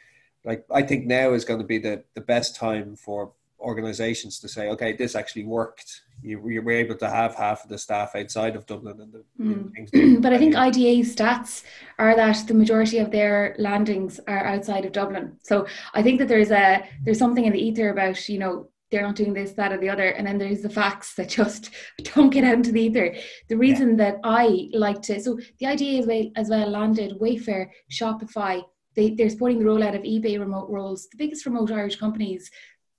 Like 0.44 0.64
I 0.70 0.82
think 0.82 1.06
now 1.06 1.32
is 1.32 1.44
going 1.44 1.60
to 1.60 1.66
be 1.66 1.78
the 1.78 2.04
the 2.14 2.20
best 2.20 2.54
time 2.54 2.96
for 2.96 3.32
organizations 3.64 4.38
to 4.40 4.48
say, 4.48 4.68
okay, 4.68 4.92
this 4.92 5.14
actually 5.14 5.44
worked. 5.44 6.02
You, 6.22 6.48
you 6.48 6.62
were 6.62 6.72
able 6.72 6.94
to 6.96 7.08
have 7.08 7.34
half 7.34 7.64
of 7.64 7.70
the 7.70 7.78
staff 7.78 8.14
outside 8.14 8.56
of 8.56 8.66
Dublin 8.66 9.00
and 9.00 9.12
the 9.12 9.24
mm. 9.40 10.20
But 10.22 10.32
I 10.32 10.38
think 10.38 10.54
IDA 10.54 11.02
stats 11.02 11.64
are 11.98 12.14
that 12.14 12.46
the 12.46 12.54
majority 12.54 12.98
of 12.98 13.10
their 13.10 13.54
landings 13.58 14.20
are 14.26 14.44
outside 14.44 14.84
of 14.84 14.92
Dublin. 14.92 15.36
So 15.42 15.66
I 15.94 16.02
think 16.02 16.18
that 16.20 16.28
there's 16.28 16.50
a 16.50 16.84
there's 17.04 17.18
something 17.18 17.44
in 17.44 17.52
the 17.52 17.58
ether 17.62 17.90
about 17.90 18.28
you 18.28 18.38
know 18.38 18.68
they're 18.94 19.02
not 19.02 19.16
doing 19.16 19.34
this, 19.34 19.52
that, 19.52 19.72
or 19.72 19.78
the 19.78 19.88
other. 19.88 20.10
And 20.10 20.26
then 20.26 20.38
there's 20.38 20.62
the 20.62 20.70
facts 20.70 21.14
that 21.16 21.28
just 21.28 21.70
don't 22.14 22.30
get 22.30 22.44
out 22.44 22.54
into 22.54 22.72
the 22.72 22.82
ether. 22.82 23.14
The 23.48 23.56
reason 23.56 23.90
yeah. 23.90 23.96
that 23.96 24.20
I 24.22 24.68
like 24.72 25.02
to, 25.02 25.20
so 25.20 25.38
the 25.58 25.66
idea 25.66 25.98
as 25.98 26.06
well, 26.06 26.30
as 26.36 26.48
well 26.48 26.70
landed 26.70 27.18
Wayfair, 27.20 27.70
Shopify, 27.92 28.62
they, 28.94 29.10
they're 29.10 29.30
supporting 29.30 29.58
the 29.58 29.64
rollout 29.64 29.96
of 29.96 30.02
eBay 30.02 30.38
remote 30.38 30.70
roles. 30.70 31.08
The 31.10 31.18
biggest 31.18 31.44
remote 31.44 31.72
Irish 31.72 31.96
companies 31.96 32.48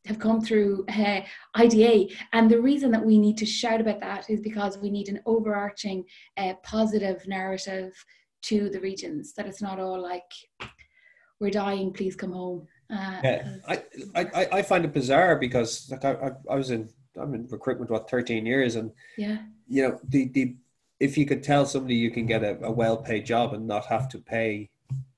have 0.05 0.19
come 0.19 0.41
through 0.41 0.85
uh, 0.89 1.21
IDA. 1.55 2.13
And 2.33 2.51
the 2.51 2.61
reason 2.61 2.91
that 2.91 3.05
we 3.05 3.17
need 3.17 3.37
to 3.37 3.45
shout 3.45 3.79
about 3.79 4.01
that 4.01 4.29
is 4.29 4.41
because 4.41 4.77
we 4.77 4.89
need 4.89 5.07
an 5.07 5.21
overarching 5.25 6.03
uh, 6.35 6.55
positive 6.63 7.25
narrative 7.25 7.93
to 8.43 8.69
the 8.69 8.81
regions, 8.81 9.33
that 9.33 9.47
it's 9.47 9.61
not 9.61 9.79
all 9.79 9.99
like, 9.99 10.29
we're 11.39 11.49
dying, 11.49 11.93
please 11.93 12.15
come 12.15 12.33
home. 12.33 12.67
Uh, 12.89 13.19
yeah, 13.23 13.47
I, 13.67 13.83
I, 14.15 14.47
I 14.51 14.61
find 14.61 14.85
it 14.85 14.93
bizarre 14.93 15.37
because 15.37 15.89
like 15.89 16.05
I, 16.05 16.11
I, 16.11 16.31
I 16.51 16.55
was 16.55 16.69
in 16.69 16.89
I'm 17.17 17.33
in 17.33 17.47
recruitment 17.47 17.89
what 17.89 18.09
13 18.09 18.45
years 18.45 18.75
and 18.75 18.91
yeah. 19.17 19.39
you 19.67 19.81
know 19.81 19.99
the 20.07 20.27
the 20.29 20.55
if 20.99 21.17
you 21.17 21.25
could 21.25 21.43
tell 21.43 21.65
somebody 21.65 21.95
you 21.95 22.11
can 22.11 22.25
get 22.25 22.43
a, 22.43 22.63
a 22.63 22.71
well 22.71 22.97
paid 22.97 23.25
job 23.25 23.53
and 23.53 23.67
not 23.67 23.85
have 23.87 24.07
to 24.09 24.19
pay 24.19 24.69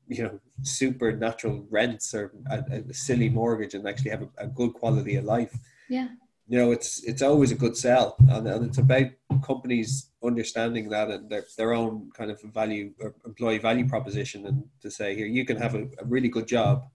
you 0.08 0.24
know 0.24 0.40
supernatural 0.64 1.66
rents 1.70 2.14
or 2.14 2.32
a, 2.50 2.82
a 2.90 2.94
silly 2.94 3.30
mortgage 3.30 3.74
and 3.74 3.88
actually 3.88 4.12
have 4.12 4.24
a, 4.24 4.30
a, 4.38 4.48
good 4.48 4.74
quality 4.74 5.18
of 5.18 5.26
life 5.26 5.56
yeah. 5.90 6.08
you 6.48 6.58
know 6.58 6.72
it's 6.72 7.04
it's 7.04 7.22
always 7.22 7.52
a 7.52 7.56
good 7.56 7.76
sell. 7.76 8.16
And, 8.30 8.48
and 8.48 8.66
it's 8.66 8.78
about 8.78 9.08
companies 9.44 10.10
understanding 10.28 10.90
that 10.90 11.10
and 11.10 11.30
their, 11.30 11.46
their 11.58 11.74
own 11.74 12.10
kind 12.16 12.30
of 12.32 12.42
value 12.54 12.94
or 13.00 13.16
employee 13.26 13.58
value 13.58 13.88
proposition 13.88 14.46
and 14.46 14.64
to 14.82 14.90
say 14.92 15.16
here 15.16 15.26
you 15.26 15.46
can 15.46 15.58
have 15.58 15.76
a, 15.76 15.84
a 16.00 16.06
really 16.06 16.30
good 16.30 16.48
job 16.48 16.88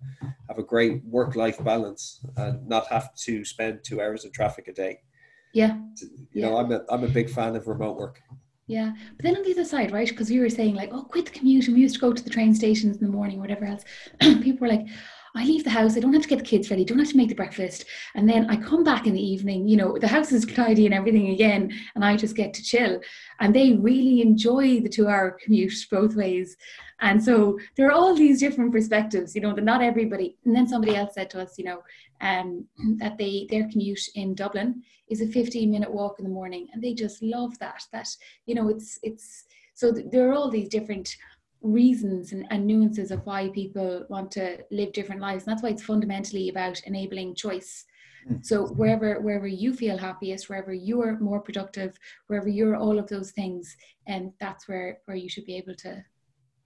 have 0.48 0.58
a 0.58 0.62
great 0.62 1.04
work 1.04 1.34
life 1.36 1.62
balance 1.64 2.24
and 2.36 2.66
not 2.68 2.86
have 2.88 3.14
to 3.14 3.44
spend 3.44 3.80
two 3.82 4.00
hours 4.00 4.24
of 4.24 4.32
traffic 4.32 4.68
a 4.68 4.72
day 4.72 4.98
yeah 5.52 5.76
you 6.00 6.08
yeah. 6.32 6.48
know 6.48 6.56
i'm 6.56 6.70
a, 6.72 6.80
I'm 6.90 7.04
a 7.04 7.08
big 7.08 7.30
fan 7.30 7.56
of 7.56 7.66
remote 7.66 7.96
work 7.96 8.20
yeah. 8.68 8.92
But 9.16 9.24
then 9.24 9.36
on 9.36 9.42
the 9.42 9.50
other 9.50 9.64
side, 9.64 9.92
right? 9.92 10.08
Because 10.08 10.30
you 10.30 10.40
were 10.40 10.48
saying 10.48 10.76
like, 10.76 10.90
oh, 10.92 11.02
quit 11.02 11.26
the 11.26 11.32
commute 11.32 11.66
and 11.66 11.74
we 11.74 11.82
used 11.82 11.96
to 11.96 12.00
go 12.00 12.12
to 12.12 12.22
the 12.22 12.30
train 12.30 12.54
stations 12.54 12.96
in 12.96 13.04
the 13.04 13.12
morning, 13.12 13.38
whatever 13.40 13.66
else. 13.66 13.84
People 14.20 14.66
were 14.66 14.72
like, 14.72 14.86
I 15.34 15.44
leave 15.44 15.64
the 15.64 15.70
house, 15.70 15.96
I 15.96 16.00
don't 16.00 16.12
have 16.12 16.22
to 16.22 16.28
get 16.28 16.38
the 16.38 16.44
kids 16.44 16.70
ready, 16.70 16.84
don't 16.84 16.98
have 16.98 17.08
to 17.08 17.16
make 17.16 17.30
the 17.30 17.34
breakfast. 17.34 17.86
And 18.14 18.28
then 18.28 18.50
I 18.50 18.56
come 18.56 18.84
back 18.84 19.06
in 19.06 19.14
the 19.14 19.22
evening, 19.22 19.66
you 19.66 19.76
know, 19.76 19.96
the 19.98 20.08
house 20.08 20.30
is 20.30 20.44
tidy 20.54 20.84
and 20.84 20.94
everything 20.94 21.28
again, 21.28 21.72
and 21.94 22.04
I 22.04 22.16
just 22.16 22.36
get 22.36 22.52
to 22.54 22.62
chill. 22.62 23.00
And 23.40 23.54
they 23.54 23.72
really 23.72 24.20
enjoy 24.20 24.80
the 24.80 24.88
two 24.88 25.08
hour 25.08 25.38
commute 25.42 25.74
both 25.90 26.14
ways. 26.14 26.56
And 27.00 27.22
so 27.22 27.58
there 27.76 27.88
are 27.88 27.92
all 27.92 28.14
these 28.14 28.40
different 28.40 28.72
perspectives, 28.72 29.34
you 29.34 29.40
know, 29.40 29.54
that 29.54 29.64
not 29.64 29.82
everybody. 29.82 30.36
And 30.44 30.54
then 30.54 30.68
somebody 30.68 30.94
else 30.94 31.14
said 31.14 31.30
to 31.30 31.42
us, 31.42 31.58
you 31.58 31.64
know, 31.64 31.82
um, 32.20 32.66
that 32.98 33.18
they 33.18 33.46
their 33.50 33.68
commute 33.68 34.08
in 34.14 34.34
Dublin 34.34 34.82
is 35.08 35.20
a 35.20 35.26
15 35.26 35.70
minute 35.70 35.92
walk 35.92 36.18
in 36.18 36.24
the 36.24 36.30
morning, 36.30 36.68
and 36.72 36.82
they 36.82 36.94
just 36.94 37.22
love 37.22 37.58
that. 37.58 37.82
That 37.92 38.08
you 38.46 38.54
know, 38.54 38.68
it's 38.68 38.98
it's 39.02 39.44
so 39.74 39.90
there 39.90 40.28
are 40.28 40.34
all 40.34 40.50
these 40.50 40.68
different 40.68 41.16
reasons 41.62 42.32
and, 42.32 42.46
and 42.50 42.66
nuances 42.66 43.10
of 43.10 43.24
why 43.24 43.48
people 43.50 44.04
want 44.08 44.30
to 44.32 44.58
live 44.70 44.92
different 44.92 45.20
lives. 45.20 45.44
And 45.44 45.52
that's 45.52 45.62
why 45.62 45.70
it's 45.70 45.84
fundamentally 45.84 46.48
about 46.48 46.80
enabling 46.84 47.34
choice. 47.34 47.84
Hmm. 48.26 48.36
So 48.42 48.66
wherever 48.66 49.20
wherever 49.20 49.46
you 49.46 49.74
feel 49.74 49.98
happiest, 49.98 50.48
wherever 50.48 50.72
you're 50.72 51.18
more 51.18 51.40
productive, 51.40 51.98
wherever 52.26 52.48
you're 52.48 52.76
all 52.76 52.98
of 52.98 53.08
those 53.08 53.32
things, 53.32 53.76
and 54.06 54.32
that's 54.40 54.68
where 54.68 54.98
where 55.06 55.16
you 55.16 55.28
should 55.28 55.44
be 55.44 55.56
able 55.56 55.74
to 55.76 56.04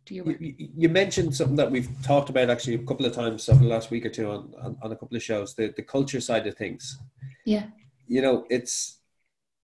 do 0.06 0.14
your 0.14 0.24
work. 0.24 0.40
you, 0.40 0.54
you, 0.58 0.88
mentioned 0.88 1.34
something 1.34 1.56
that 1.56 1.70
we've 1.70 1.88
talked 2.02 2.30
about 2.30 2.48
actually 2.48 2.74
a 2.74 2.78
couple 2.78 3.04
of 3.04 3.12
times 3.12 3.48
over 3.48 3.62
the 3.62 3.68
last 3.68 3.90
week 3.90 4.06
or 4.06 4.08
two 4.08 4.30
on, 4.30 4.54
on, 4.62 4.76
on, 4.82 4.92
a 4.92 4.96
couple 4.96 5.16
of 5.16 5.22
shows 5.22 5.54
the, 5.54 5.74
the 5.76 5.82
culture 5.82 6.20
side 6.20 6.46
of 6.46 6.56
things 6.56 6.98
yeah 7.44 7.64
you 8.06 8.22
know 8.22 8.46
it's 8.48 9.00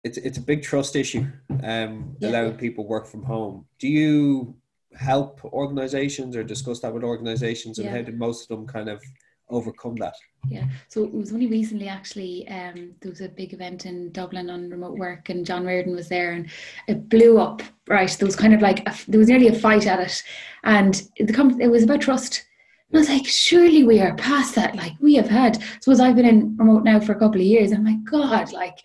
it's 0.03 0.17
it's 0.17 0.37
a 0.37 0.41
big 0.41 0.61
trust 0.61 0.95
issue 0.95 1.25
um 1.63 2.15
yeah. 2.19 2.29
allowing 2.29 2.55
people 2.55 2.87
work 2.87 3.07
from 3.07 3.23
home 3.23 3.65
do 3.79 3.87
you 3.87 4.55
help 4.95 5.43
organizations 5.45 6.35
or 6.35 6.43
discuss 6.43 6.79
that 6.79 6.93
with 6.93 7.03
organizations 7.03 7.77
and 7.77 7.85
yeah. 7.85 7.95
how 7.95 8.01
did 8.01 8.17
most 8.17 8.49
of 8.49 8.57
them 8.57 8.67
kind 8.67 8.89
of 8.89 9.01
overcome 9.49 9.95
that 9.95 10.15
yeah 10.49 10.65
so 10.89 11.03
it 11.03 11.13
was 11.13 11.31
only 11.31 11.47
recently 11.47 11.87
actually 11.87 12.45
um 12.49 12.93
there 12.99 13.09
was 13.09 13.21
a 13.21 13.29
big 13.29 13.53
event 13.53 13.85
in 13.85 14.11
dublin 14.11 14.49
on 14.49 14.69
remote 14.69 14.97
work 14.97 15.29
and 15.29 15.45
john 15.45 15.65
reardon 15.65 15.95
was 15.95 16.09
there 16.09 16.33
and 16.33 16.49
it 16.87 17.07
blew 17.07 17.37
up 17.39 17.61
right 17.87 18.09
there 18.19 18.25
was 18.25 18.35
kind 18.35 18.53
of 18.53 18.61
like 18.61 18.87
a, 18.87 18.95
there 19.07 19.19
was 19.19 19.29
nearly 19.29 19.47
a 19.47 19.59
fight 19.59 19.87
at 19.87 19.99
it 19.99 20.21
and 20.63 21.03
the 21.17 21.57
it 21.61 21.69
was 21.69 21.83
about 21.83 22.01
trust 22.01 22.43
and 22.89 22.97
I 22.97 22.99
was 23.01 23.09
like, 23.09 23.25
surely 23.25 23.83
we 23.83 23.99
are 23.99 24.15
past 24.15 24.55
that. 24.55 24.75
Like 24.75 24.93
we 25.01 25.15
have 25.15 25.27
had, 25.27 25.61
suppose 25.81 25.99
I've 25.99 26.15
been 26.15 26.25
in 26.25 26.55
remote 26.55 26.85
now 26.85 27.01
for 27.01 27.11
a 27.11 27.19
couple 27.19 27.41
of 27.41 27.45
years. 27.45 27.73
I'm 27.73 27.83
like, 27.83 28.01
God, 28.05 28.53
like 28.53 28.77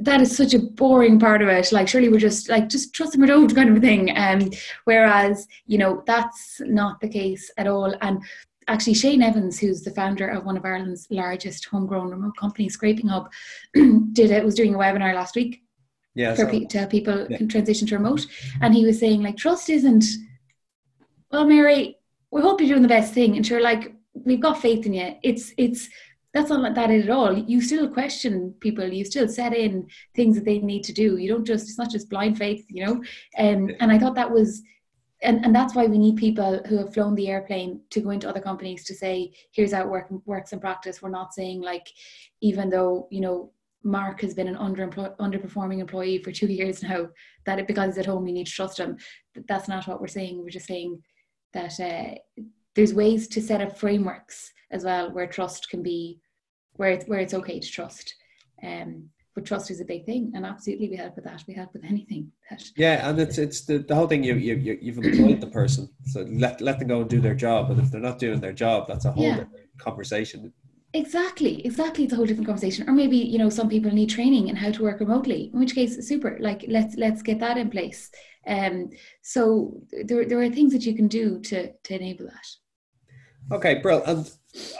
that 0.00 0.20
is 0.20 0.36
such 0.36 0.54
a 0.54 0.58
boring 0.58 1.18
part 1.18 1.42
of 1.42 1.48
it. 1.48 1.70
Like, 1.72 1.88
surely 1.88 2.08
we're 2.08 2.18
just 2.18 2.48
like, 2.48 2.68
just 2.68 2.94
trust 2.94 3.12
them 3.12 3.22
or 3.22 3.26
don't 3.26 3.54
kind 3.54 3.70
of 3.70 3.76
a 3.76 3.80
thing. 3.80 4.16
Um, 4.16 4.50
whereas, 4.84 5.46
you 5.66 5.78
know, 5.78 6.02
that's 6.06 6.60
not 6.60 7.00
the 7.00 7.08
case 7.08 7.50
at 7.56 7.66
all. 7.66 7.94
And 8.00 8.22
actually 8.68 8.94
Shane 8.94 9.22
Evans, 9.22 9.58
who's 9.58 9.82
the 9.82 9.90
founder 9.90 10.28
of 10.28 10.44
one 10.44 10.56
of 10.56 10.64
Ireland's 10.64 11.06
largest 11.10 11.66
homegrown 11.66 12.10
remote 12.10 12.36
companies, 12.36 12.76
Scrapinghub, 12.76 13.28
did 14.12 14.30
it 14.30 14.44
was 14.44 14.54
doing 14.54 14.74
a 14.74 14.78
webinar 14.78 15.14
last 15.14 15.36
week. 15.36 15.62
Yeah, 16.14 16.34
for 16.34 16.46
pe- 16.46 16.66
to 16.66 16.78
help 16.78 16.90
people 16.90 17.26
yeah. 17.30 17.38
transition 17.46 17.88
to 17.88 17.96
remote, 17.96 18.26
and 18.60 18.74
he 18.74 18.84
was 18.84 19.00
saying 19.00 19.22
like 19.22 19.38
trust 19.38 19.70
isn't. 19.70 20.04
Well, 21.30 21.46
Mary, 21.46 21.96
we 22.30 22.42
hope 22.42 22.60
you're 22.60 22.68
doing 22.68 22.82
the 22.82 22.88
best 22.88 23.14
thing, 23.14 23.34
and 23.36 23.46
sure, 23.46 23.62
like 23.62 23.94
we've 24.12 24.38
got 24.38 24.60
faith 24.60 24.84
in 24.84 24.92
you. 24.92 25.14
It's 25.22 25.54
it's 25.56 25.88
that's 26.32 26.50
not 26.50 26.74
that 26.74 26.90
at 26.90 27.10
all. 27.10 27.36
You 27.36 27.60
still 27.60 27.88
question 27.88 28.54
people. 28.60 28.90
You 28.90 29.04
still 29.04 29.28
set 29.28 29.54
in 29.54 29.88
things 30.14 30.36
that 30.36 30.44
they 30.44 30.58
need 30.58 30.82
to 30.84 30.92
do. 30.92 31.18
You 31.18 31.28
don't 31.28 31.44
just 31.44 31.68
it's 31.68 31.78
not 31.78 31.90
just 31.90 32.08
blind 32.08 32.38
faith, 32.38 32.64
you 32.68 32.84
know. 32.84 33.02
And 33.36 33.70
um, 33.70 33.76
and 33.80 33.92
I 33.92 33.98
thought 33.98 34.14
that 34.14 34.30
was 34.30 34.62
and, 35.22 35.44
and 35.44 35.54
that's 35.54 35.74
why 35.74 35.86
we 35.86 35.98
need 35.98 36.16
people 36.16 36.60
who 36.66 36.78
have 36.78 36.92
flown 36.92 37.14
the 37.14 37.28
airplane 37.28 37.80
to 37.90 38.00
go 38.00 38.10
into 38.10 38.28
other 38.28 38.40
companies 38.40 38.84
to 38.84 38.94
say, 38.94 39.32
here's 39.52 39.72
how 39.72 39.82
it 39.82 39.88
work, 39.88 40.08
works 40.26 40.52
in 40.52 40.58
practice. 40.58 41.00
We're 41.00 41.10
not 41.10 41.32
saying 41.32 41.60
like, 41.60 41.88
even 42.40 42.68
though, 42.68 43.06
you 43.10 43.20
know, 43.20 43.52
Mark 43.84 44.20
has 44.20 44.34
been 44.34 44.48
an 44.48 44.56
under 44.56 44.86
underperforming 44.88 45.80
employee 45.80 46.18
for 46.18 46.32
two 46.32 46.46
years 46.48 46.82
now, 46.82 47.08
that 47.46 47.60
it, 47.60 47.66
because 47.68 47.94
he's 47.94 47.98
at 47.98 48.06
home, 48.06 48.24
we 48.24 48.32
need 48.32 48.46
to 48.46 48.52
trust 48.52 48.78
him. 48.78 48.96
That's 49.48 49.68
not 49.68 49.86
what 49.86 50.00
we're 50.00 50.08
saying. 50.08 50.42
We're 50.42 50.50
just 50.50 50.66
saying 50.66 51.00
that 51.52 51.78
uh, 51.78 52.42
there's 52.74 52.94
ways 52.94 53.28
to 53.28 53.42
set 53.42 53.60
up 53.60 53.78
frameworks 53.78 54.52
as 54.70 54.84
well 54.84 55.12
where 55.12 55.26
trust 55.26 55.68
can 55.70 55.82
be, 55.82 56.20
where 56.74 56.90
it's, 56.90 57.06
where 57.06 57.20
it's 57.20 57.34
okay 57.34 57.60
to 57.60 57.68
trust. 57.68 58.14
Um, 58.62 59.10
but 59.34 59.46
trust 59.46 59.70
is 59.70 59.80
a 59.80 59.84
big 59.84 60.04
thing 60.04 60.32
and 60.34 60.44
absolutely 60.44 60.88
we 60.88 60.96
help 60.96 61.16
with 61.16 61.24
that. 61.24 61.42
We 61.46 61.54
help 61.54 61.72
with 61.72 61.84
anything 61.84 62.30
that, 62.50 62.62
yeah 62.76 63.08
and 63.08 63.18
it's 63.18 63.38
it's 63.38 63.64
the, 63.64 63.78
the 63.78 63.94
whole 63.94 64.06
thing 64.06 64.22
you, 64.22 64.34
you, 64.34 64.56
you 64.56 64.78
you've 64.80 64.98
employed 64.98 65.40
the 65.40 65.46
person. 65.46 65.88
So 66.06 66.26
let, 66.28 66.60
let 66.60 66.78
them 66.78 66.88
go 66.88 67.00
and 67.00 67.10
do 67.10 67.20
their 67.20 67.34
job. 67.34 67.68
But 67.68 67.78
if 67.78 67.90
they're 67.90 68.00
not 68.00 68.18
doing 68.18 68.40
their 68.40 68.52
job 68.52 68.88
that's 68.88 69.04
a 69.04 69.12
whole 69.12 69.24
yeah. 69.24 69.44
conversation. 69.78 70.52
Exactly 70.94 71.64
exactly. 71.64 72.04
It's 72.04 72.12
a 72.12 72.16
whole 72.16 72.26
different 72.26 72.46
conversation. 72.46 72.88
Or 72.88 72.92
maybe 72.92 73.16
you 73.16 73.38
know 73.38 73.48
some 73.48 73.68
people 73.68 73.90
need 73.90 74.10
training 74.10 74.48
in 74.48 74.56
how 74.56 74.70
to 74.70 74.82
work 74.82 75.00
remotely 75.00 75.50
in 75.52 75.58
which 75.58 75.74
case 75.74 76.06
super. 76.06 76.36
Like 76.40 76.66
let's 76.68 76.96
let's 76.96 77.22
get 77.22 77.40
that 77.40 77.56
in 77.56 77.70
place. 77.70 78.10
Um 78.46 78.90
so 79.22 79.80
there, 80.04 80.26
there 80.26 80.42
are 80.42 80.50
things 80.50 80.72
that 80.74 80.84
you 80.84 80.94
can 80.94 81.08
do 81.08 81.40
to 81.40 81.72
to 81.72 81.94
enable 81.94 82.26
that 82.26 82.46
okay 83.50 83.74
bro 83.76 84.02
and 84.06 84.30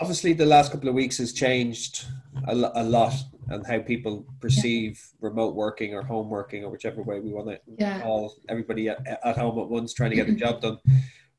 obviously 0.01 0.33
the 0.33 0.47
last 0.47 0.73
couple 0.73 0.89
of 0.89 0.95
weeks 0.95 1.19
has 1.19 1.33
changed 1.33 2.07
a, 2.49 2.55
a 2.55 2.83
lot 2.83 3.15
and 3.49 3.67
how 3.67 3.79
people 3.81 4.25
perceive 4.41 5.01
yeah. 5.15 5.29
remote 5.29 5.55
working 5.55 5.95
or 5.95 6.03
home 6.03 6.31
working 6.31 6.65
or 6.65 6.71
whichever 6.71 7.03
way 7.03 7.21
we 7.21 7.33
want 7.33 7.49
to 7.49 7.59
yeah. 7.79 8.01
call 8.01 8.35
everybody 8.49 8.89
at, 8.89 9.05
at, 9.25 9.37
home 9.37 9.59
at 9.59 9.69
once 9.69 9.93
trying 9.93 10.11
to 10.11 10.17
get 10.17 10.27
the 10.27 10.33
mm-hmm. 10.33 10.41
job 10.41 10.61
done 10.61 10.79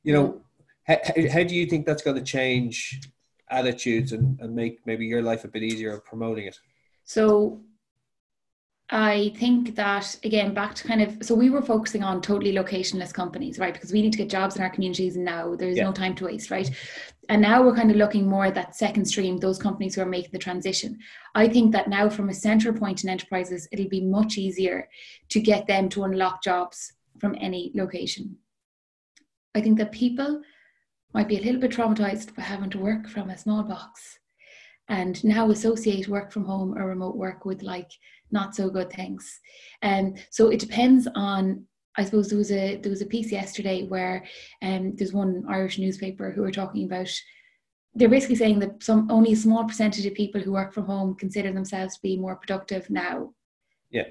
you 0.03 0.13
know 0.13 0.41
how, 0.85 0.97
how 1.31 1.43
do 1.43 1.55
you 1.55 1.65
think 1.65 1.85
that's 1.85 2.03
going 2.03 2.17
to 2.17 2.23
change 2.23 3.01
attitudes 3.49 4.11
and, 4.11 4.39
and 4.39 4.53
make 4.55 4.79
maybe 4.85 5.05
your 5.05 5.21
life 5.21 5.43
a 5.43 5.47
bit 5.47 5.63
easier 5.63 5.93
of 5.93 6.03
promoting 6.05 6.45
it 6.45 6.57
so 7.05 7.61
I 8.89 9.33
think 9.37 9.75
that 9.75 10.17
again, 10.23 10.53
back 10.53 10.75
to 10.75 10.87
kind 10.87 11.01
of 11.01 11.17
so 11.21 11.33
we 11.33 11.49
were 11.49 11.61
focusing 11.61 12.03
on 12.03 12.21
totally 12.21 12.53
locationless 12.53 13.13
companies, 13.13 13.57
right? 13.57 13.73
Because 13.73 13.93
we 13.93 14.01
need 14.01 14.11
to 14.11 14.17
get 14.17 14.29
jobs 14.29 14.55
in 14.55 14.61
our 14.61 14.69
communities 14.69 15.15
now. 15.15 15.55
There's 15.55 15.77
yeah. 15.77 15.85
no 15.85 15.93
time 15.93 16.15
to 16.15 16.25
waste, 16.25 16.51
right? 16.51 16.69
And 17.29 17.41
now 17.41 17.63
we're 17.63 17.75
kind 17.75 17.89
of 17.89 17.97
looking 17.97 18.27
more 18.27 18.45
at 18.45 18.55
that 18.55 18.75
second 18.75 19.05
stream, 19.05 19.37
those 19.37 19.57
companies 19.57 19.95
who 19.95 20.01
are 20.01 20.05
making 20.05 20.31
the 20.33 20.37
transition. 20.37 20.99
I 21.33 21.47
think 21.47 21.71
that 21.71 21.87
now, 21.87 22.09
from 22.09 22.29
a 22.29 22.33
center 22.33 22.73
point 22.73 23.03
in 23.03 23.09
enterprises, 23.09 23.67
it'll 23.71 23.87
be 23.87 24.01
much 24.01 24.37
easier 24.37 24.89
to 25.29 25.39
get 25.39 25.65
them 25.65 25.87
to 25.89 26.03
unlock 26.03 26.43
jobs 26.43 26.93
from 27.19 27.37
any 27.39 27.71
location. 27.73 28.37
I 29.55 29.61
think 29.61 29.77
that 29.77 29.93
people 29.93 30.41
might 31.13 31.29
be 31.29 31.37
a 31.37 31.41
little 31.41 31.61
bit 31.61 31.71
traumatized 31.71 32.35
by 32.35 32.41
having 32.41 32.69
to 32.71 32.79
work 32.79 33.07
from 33.07 33.29
a 33.29 33.37
small 33.37 33.63
box 33.63 34.19
and 34.93 35.23
now 35.23 35.49
associate 35.49 36.07
work 36.07 36.31
from 36.31 36.45
home 36.45 36.77
or 36.77 36.87
remote 36.87 37.15
work 37.15 37.45
with 37.45 37.63
like 37.63 37.89
not 38.31 38.55
so 38.55 38.69
good 38.69 38.91
things. 38.91 39.39
And 39.81 40.17
um, 40.17 40.23
so 40.29 40.49
it 40.49 40.59
depends 40.59 41.07
on 41.15 41.65
I 41.95 42.03
suppose 42.03 42.29
there 42.29 42.37
was 42.37 42.51
a 42.51 42.77
there 42.77 42.91
was 42.91 43.01
a 43.01 43.13
piece 43.15 43.31
yesterday 43.31 43.87
where 43.87 44.23
um, 44.61 44.95
there's 44.95 45.13
one 45.13 45.45
Irish 45.49 45.79
newspaper 45.79 46.31
who 46.31 46.41
were 46.41 46.51
talking 46.51 46.85
about 46.85 47.09
they're 47.95 48.09
basically 48.09 48.35
saying 48.35 48.59
that 48.59 48.83
some 48.83 49.09
only 49.11 49.33
a 49.33 49.35
small 49.35 49.63
percentage 49.65 50.05
of 50.05 50.13
people 50.13 50.41
who 50.41 50.51
work 50.51 50.73
from 50.73 50.85
home 50.85 51.15
consider 51.15 51.51
themselves 51.51 51.95
to 51.95 52.01
be 52.01 52.17
more 52.17 52.35
productive 52.35 52.89
now. 52.89 53.33
Yeah. 53.89 54.09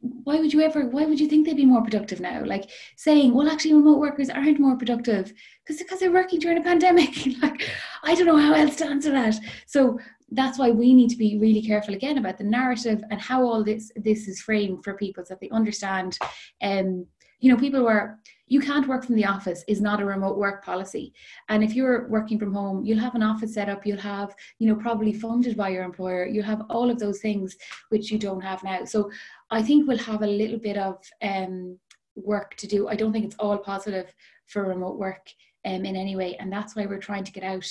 Why 0.00 0.36
would 0.36 0.52
you 0.52 0.60
ever? 0.60 0.86
Why 0.86 1.04
would 1.04 1.20
you 1.20 1.28
think 1.28 1.46
they'd 1.46 1.56
be 1.56 1.64
more 1.64 1.82
productive 1.82 2.20
now? 2.20 2.44
Like 2.44 2.70
saying, 2.96 3.34
well, 3.34 3.48
actually, 3.48 3.74
remote 3.74 3.98
workers 3.98 4.30
aren't 4.30 4.60
more 4.60 4.76
productive 4.76 5.32
because 5.64 5.82
because 5.82 6.00
they're 6.00 6.12
working 6.12 6.40
during 6.40 6.58
a 6.58 6.62
pandemic. 6.62 7.14
like, 7.42 7.68
I 8.02 8.14
don't 8.14 8.26
know 8.26 8.36
how 8.36 8.54
else 8.54 8.76
to 8.76 8.86
answer 8.86 9.10
that. 9.10 9.38
So 9.66 9.98
that's 10.30 10.58
why 10.58 10.70
we 10.70 10.94
need 10.94 11.08
to 11.10 11.16
be 11.16 11.38
really 11.38 11.62
careful 11.62 11.94
again 11.94 12.18
about 12.18 12.38
the 12.38 12.44
narrative 12.44 13.02
and 13.10 13.20
how 13.20 13.42
all 13.42 13.64
this 13.64 13.90
this 13.96 14.28
is 14.28 14.40
framed 14.40 14.84
for 14.84 14.94
people 14.94 15.24
so 15.24 15.34
that 15.34 15.40
they 15.40 15.50
understand. 15.50 16.18
Um, 16.62 17.06
you 17.40 17.52
know, 17.52 17.58
people 17.58 17.82
were 17.82 18.18
you 18.50 18.60
can't 18.60 18.88
work 18.88 19.04
from 19.04 19.14
the 19.14 19.26
office 19.26 19.62
is 19.68 19.82
not 19.82 20.00
a 20.00 20.06
remote 20.06 20.38
work 20.38 20.64
policy. 20.64 21.12
And 21.50 21.62
if 21.62 21.74
you're 21.74 22.08
working 22.08 22.38
from 22.38 22.54
home 22.54 22.82
you'll 22.82 22.98
have 22.98 23.14
an 23.14 23.22
office 23.22 23.52
set 23.54 23.68
up 23.68 23.84
you'll 23.84 24.00
have 24.00 24.34
you 24.58 24.66
know 24.68 24.74
probably 24.74 25.12
funded 25.12 25.54
by 25.56 25.68
your 25.68 25.84
employer 25.84 26.26
you'll 26.26 26.44
have 26.44 26.62
all 26.70 26.90
of 26.90 26.98
those 26.98 27.20
things 27.20 27.56
which 27.90 28.10
you 28.10 28.18
don't 28.18 28.40
have 28.40 28.64
now. 28.64 28.84
So 28.84 29.10
i 29.50 29.62
think 29.62 29.86
we'll 29.86 29.98
have 29.98 30.22
a 30.22 30.26
little 30.26 30.58
bit 30.58 30.78
of 30.78 30.98
um, 31.22 31.78
work 32.24 32.54
to 32.56 32.66
do. 32.66 32.88
I 32.88 32.96
don't 32.96 33.12
think 33.12 33.24
it's 33.24 33.36
all 33.38 33.58
positive 33.58 34.12
for 34.46 34.64
remote 34.64 34.98
work 34.98 35.28
um, 35.64 35.84
in 35.84 35.96
any 35.96 36.16
way. 36.16 36.36
And 36.36 36.52
that's 36.52 36.74
why 36.74 36.86
we're 36.86 36.98
trying 36.98 37.24
to 37.24 37.32
get 37.32 37.44
out 37.44 37.68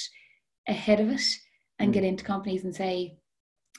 ahead 0.68 1.00
of 1.00 1.10
it 1.10 1.24
and 1.80 1.94
get 1.94 2.04
mm. 2.04 2.08
into 2.08 2.24
companies 2.24 2.64
and 2.64 2.76
say 2.76 3.18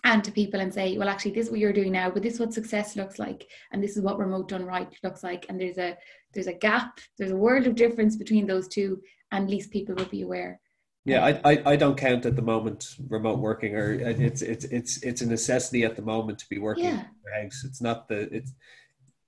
and 0.05 0.23
to 0.25 0.33
people 0.33 0.61
and 0.61 0.73
say, 0.73 0.97
well, 0.97 1.09
actually, 1.09 1.33
this 1.33 1.47
is 1.47 1.51
what 1.51 1.61
you're 1.61 1.73
doing 1.73 1.93
now, 1.93 2.11
but 2.11 2.23
this 2.23 2.35
is 2.35 2.41
what 2.41 2.55
success 2.55 2.97
looks 2.97 3.19
like, 3.19 3.47
and 3.73 3.83
this 3.83 3.97
is 3.97 4.03
what 4.03 4.19
remote 4.19 4.49
done 4.49 4.65
right 4.65 4.89
looks 5.03 5.23
like. 5.23 5.47
And 5.49 5.61
there's 5.61 5.79
a 5.79 5.97
there's 6.35 6.47
a 6.47 6.53
gap, 6.53 7.01
there's 7.17 7.31
a 7.31 7.37
world 7.37 7.67
of 7.67 7.75
difference 7.75 8.17
between 8.17 8.47
those 8.47 8.69
two, 8.69 9.01
and 9.33 9.45
at 9.45 9.51
least 9.51 9.71
people 9.71 9.95
will 9.95 10.05
be 10.07 10.23
aware. 10.23 10.61
Yeah, 11.05 11.25
I, 11.25 11.53
I, 11.53 11.63
I 11.73 11.77
don't 11.77 11.97
count 11.97 12.27
at 12.27 12.37
the 12.37 12.43
moment 12.43 12.97
remote 13.09 13.39
working, 13.39 13.75
or 13.75 13.95
uh, 13.95 14.15
it's 14.19 14.43
it's 14.43 14.65
it's 14.67 15.03
it's 15.03 15.23
a 15.23 15.27
necessity 15.27 15.85
at 15.85 15.97
the 15.97 16.03
moment 16.03 16.39
to 16.41 16.49
be 16.49 16.59
working 16.59 16.85
yeah. 16.85 16.91
in 16.91 17.07
your 17.25 17.43
house. 17.43 17.65
It's 17.65 17.81
not 17.81 18.09
the 18.09 18.33
it's 18.35 18.53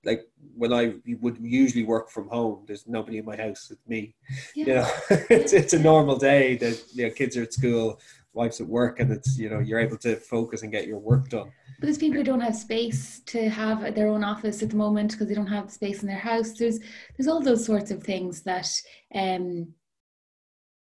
like 0.03 0.27
when 0.55 0.73
I 0.73 0.95
would 1.21 1.37
usually 1.39 1.83
work 1.83 2.09
from 2.09 2.27
home, 2.27 2.65
there's 2.67 2.87
nobody 2.87 3.17
in 3.17 3.25
my 3.25 3.35
house. 3.35 3.69
It's 3.71 3.87
me. 3.87 4.15
Yeah. 4.55 4.65
You 4.65 4.73
know, 4.75 4.89
it's 5.29 5.53
it's 5.53 5.73
a 5.73 5.79
normal 5.79 6.17
day 6.17 6.55
that 6.57 6.83
you 6.93 7.07
know 7.07 7.13
kids 7.13 7.35
are 7.37 7.43
at 7.43 7.53
school 7.53 7.99
wife's 8.33 8.61
at 8.61 8.67
work 8.67 8.99
and 8.99 9.11
it's 9.11 9.37
you 9.37 9.49
know 9.49 9.59
you're 9.59 9.79
able 9.79 9.97
to 9.97 10.15
focus 10.15 10.63
and 10.63 10.71
get 10.71 10.87
your 10.87 10.99
work 10.99 11.29
done. 11.29 11.51
Because 11.79 11.97
people 11.97 12.17
who 12.17 12.23
don't 12.23 12.41
have 12.41 12.55
space 12.55 13.21
to 13.27 13.49
have 13.49 13.95
their 13.95 14.07
own 14.07 14.23
office 14.23 14.61
at 14.63 14.69
the 14.69 14.75
moment 14.75 15.11
because 15.11 15.27
they 15.27 15.33
don't 15.33 15.47
have 15.47 15.71
space 15.71 16.01
in 16.01 16.07
their 16.07 16.17
house. 16.17 16.53
There's 16.53 16.79
there's 17.17 17.27
all 17.27 17.41
those 17.41 17.65
sorts 17.65 17.91
of 17.91 18.03
things 18.03 18.41
that 18.43 18.69
um 19.13 19.73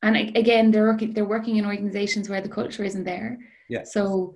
and 0.03 0.17
again 0.37 0.71
they're 0.71 0.87
working 0.87 1.13
they're 1.13 1.25
working 1.25 1.57
in 1.57 1.67
organizations 1.67 2.29
where 2.29 2.41
the 2.41 2.49
culture 2.49 2.85
isn't 2.85 3.05
there. 3.05 3.39
Yeah 3.69 3.85
so 3.85 4.35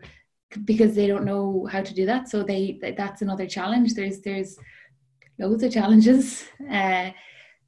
because 0.64 0.95
they 0.95 1.07
don't 1.07 1.25
know 1.25 1.66
how 1.71 1.83
to 1.83 1.95
do 1.95 2.07
that. 2.07 2.28
So 2.28 2.42
they 2.42 2.78
that's 2.97 3.23
another 3.23 3.47
challenge. 3.47 3.95
There's 3.95 4.21
there's 4.21 4.57
loads 5.38 5.62
of 5.62 5.73
challenges 5.73 6.45
uh, 6.71 7.11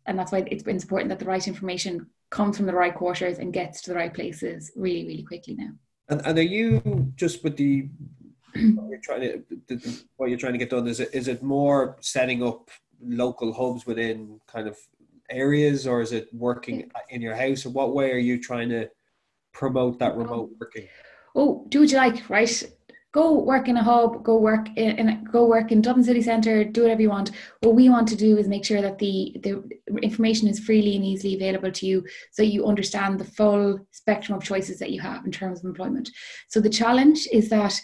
and 0.06 0.18
that's 0.18 0.32
why 0.32 0.44
it's, 0.46 0.64
it's 0.66 0.84
important 0.84 1.08
that 1.08 1.18
the 1.18 1.24
right 1.24 1.46
information 1.48 2.06
comes 2.34 2.56
from 2.56 2.66
the 2.66 2.74
right 2.74 2.94
quarters 2.94 3.38
and 3.38 3.52
gets 3.52 3.80
to 3.80 3.90
the 3.90 3.96
right 3.96 4.12
places 4.12 4.72
really, 4.74 5.06
really 5.06 5.22
quickly 5.22 5.54
now. 5.54 5.70
And, 6.08 6.20
and 6.26 6.36
are 6.36 6.42
you 6.42 7.12
just 7.14 7.44
with 7.44 7.56
the 7.56 7.88
what 8.74 8.88
you're 8.90 9.00
trying 9.00 9.20
to 9.20 9.44
the, 9.68 10.02
what 10.16 10.28
you're 10.28 10.38
trying 10.38 10.52
to 10.52 10.58
get 10.58 10.70
done? 10.70 10.86
Is 10.88 11.00
it 11.00 11.10
is 11.14 11.28
it 11.28 11.42
more 11.42 11.96
setting 12.00 12.42
up 12.42 12.70
local 13.00 13.52
hubs 13.52 13.86
within 13.86 14.40
kind 14.48 14.66
of 14.66 14.76
areas, 15.30 15.86
or 15.86 16.02
is 16.02 16.12
it 16.12 16.28
working 16.34 16.90
in 17.08 17.22
your 17.22 17.36
house? 17.36 17.64
Or 17.64 17.70
what 17.70 17.94
way 17.94 18.10
are 18.12 18.24
you 18.30 18.42
trying 18.42 18.68
to 18.70 18.90
promote 19.52 19.98
that 20.00 20.12
um, 20.12 20.18
remote 20.18 20.50
working? 20.60 20.88
Oh, 21.36 21.64
do 21.68 21.80
what 21.80 21.90
you 21.90 21.96
like, 21.96 22.28
right? 22.28 22.62
Go 23.14 23.32
work 23.32 23.68
in 23.68 23.76
a 23.76 23.82
hub, 23.82 24.24
go 24.24 24.36
work 24.36 24.66
in, 24.76 24.98
in, 24.98 25.24
go 25.30 25.46
work 25.46 25.70
in 25.70 25.80
Dublin 25.80 26.04
City 26.04 26.20
Centre, 26.20 26.64
do 26.64 26.82
whatever 26.82 27.00
you 27.00 27.08
want. 27.08 27.30
What 27.60 27.76
we 27.76 27.88
want 27.88 28.08
to 28.08 28.16
do 28.16 28.36
is 28.36 28.48
make 28.48 28.64
sure 28.64 28.82
that 28.82 28.98
the 28.98 29.36
the 29.44 29.62
information 30.02 30.48
is 30.48 30.58
freely 30.58 30.96
and 30.96 31.04
easily 31.04 31.36
available 31.36 31.70
to 31.70 31.86
you, 31.86 32.04
so 32.32 32.42
you 32.42 32.66
understand 32.66 33.18
the 33.18 33.24
full 33.24 33.78
spectrum 33.92 34.36
of 34.36 34.44
choices 34.44 34.78
that 34.80 34.90
you 34.90 35.00
have 35.00 35.24
in 35.24 35.30
terms 35.30 35.60
of 35.60 35.66
employment. 35.66 36.10
So 36.48 36.60
the 36.60 36.68
challenge 36.68 37.28
is 37.32 37.48
that 37.50 37.80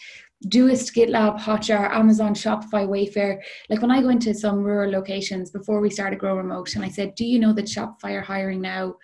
Doist, 0.48 0.94
GitLab, 0.96 1.38
Hotjar, 1.38 1.90
Amazon, 1.90 2.34
Shopify, 2.34 2.88
Wayfair. 2.88 3.40
Like 3.68 3.82
when 3.82 3.90
I 3.90 4.00
go 4.00 4.08
into 4.08 4.32
some 4.34 4.64
rural 4.64 4.90
locations 4.90 5.50
before 5.50 5.80
we 5.80 5.90
started 5.90 6.18
Grow 6.18 6.36
Remote, 6.36 6.74
and 6.74 6.84
I 6.84 6.88
said, 6.88 7.14
"Do 7.14 7.24
you 7.24 7.38
know 7.38 7.52
that 7.52 7.66
Shopify 7.66 8.12
are 8.16 8.32
hiring 8.34 8.60
now?" 8.60 8.96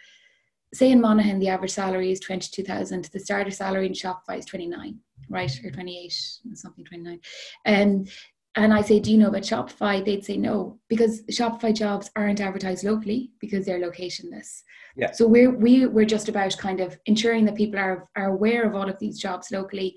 Say 0.75 0.91
in 0.91 1.01
Monaghan, 1.01 1.39
the 1.39 1.51
average 1.51 1.71
salary 1.71 2.11
is 2.11 2.19
twenty 2.19 2.49
two 2.51 2.65
thousand. 2.65 3.05
The 3.13 3.21
starter 3.21 3.53
salary 3.53 3.87
in 3.87 3.93
Shopify 3.93 4.39
is 4.39 4.47
twenty 4.47 4.67
nine 4.67 4.99
right 5.29 5.53
or 5.65 5.71
28 5.71 6.13
something 6.55 6.85
29 6.85 7.21
and 7.65 8.09
and 8.57 8.73
I 8.73 8.81
say, 8.81 9.01
do 9.01 9.13
you 9.13 9.19
know 9.19 9.29
about 9.29 9.43
Shopify? 9.43 10.03
They'd 10.03 10.25
say 10.25 10.39
no, 10.39 10.79
because 10.89 11.21
Shopify 11.25 11.75
jobs 11.75 12.11
aren't 12.17 12.41
advertised 12.41 12.85
locally 12.85 13.33
because 13.39 13.67
they're 13.67 13.79
locationless. 13.79 14.63
Yeah. 14.97 15.13
So 15.13 15.27
we're 15.27 15.55
we, 15.55 15.85
we're 15.85 16.07
just 16.07 16.31
about 16.31 16.57
kind 16.57 16.81
of 16.81 16.99
ensuring 17.05 17.45
that 17.45 17.55
people 17.55 17.79
are 17.79 18.09
are 18.17 18.31
aware 18.31 18.67
of 18.67 18.75
all 18.75 18.89
of 18.89 18.99
these 18.99 19.19
jobs 19.19 19.51
locally, 19.53 19.95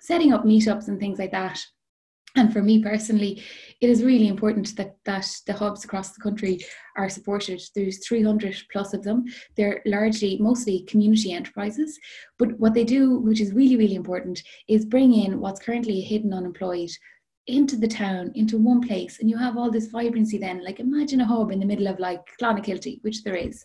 setting 0.00 0.32
up 0.32 0.44
meetups 0.44 0.88
and 0.88 0.98
things 0.98 1.20
like 1.20 1.30
that, 1.30 1.60
and 2.36 2.52
for 2.52 2.62
me 2.62 2.82
personally, 2.82 3.42
it 3.80 3.90
is 3.90 4.04
really 4.04 4.28
important 4.28 4.76
that 4.76 4.96
that 5.04 5.28
the 5.46 5.52
hubs 5.52 5.84
across 5.84 6.12
the 6.12 6.20
country 6.20 6.60
are 6.96 7.08
supported. 7.08 7.60
There's 7.74 8.06
300 8.06 8.56
plus 8.72 8.94
of 8.94 9.02
them. 9.02 9.24
They're 9.56 9.82
largely, 9.86 10.38
mostly 10.38 10.82
community 10.82 11.32
enterprises. 11.32 11.98
But 12.38 12.58
what 12.58 12.74
they 12.74 12.84
do, 12.84 13.18
which 13.18 13.40
is 13.40 13.52
really, 13.52 13.76
really 13.76 13.94
important, 13.94 14.42
is 14.68 14.84
bring 14.84 15.14
in 15.14 15.40
what's 15.40 15.60
currently 15.60 16.00
hidden 16.00 16.32
unemployed 16.32 16.90
into 17.46 17.76
the 17.76 17.88
town, 17.88 18.30
into 18.34 18.58
one 18.58 18.80
place, 18.80 19.18
and 19.18 19.28
you 19.28 19.36
have 19.36 19.56
all 19.56 19.70
this 19.70 19.86
vibrancy 19.86 20.38
then. 20.38 20.62
Like 20.64 20.78
imagine 20.78 21.20
a 21.20 21.26
hub 21.26 21.50
in 21.50 21.58
the 21.58 21.66
middle 21.66 21.88
of 21.88 21.98
like 21.98 22.20
Clonakilty, 22.40 23.02
which 23.02 23.24
there 23.24 23.34
is. 23.34 23.64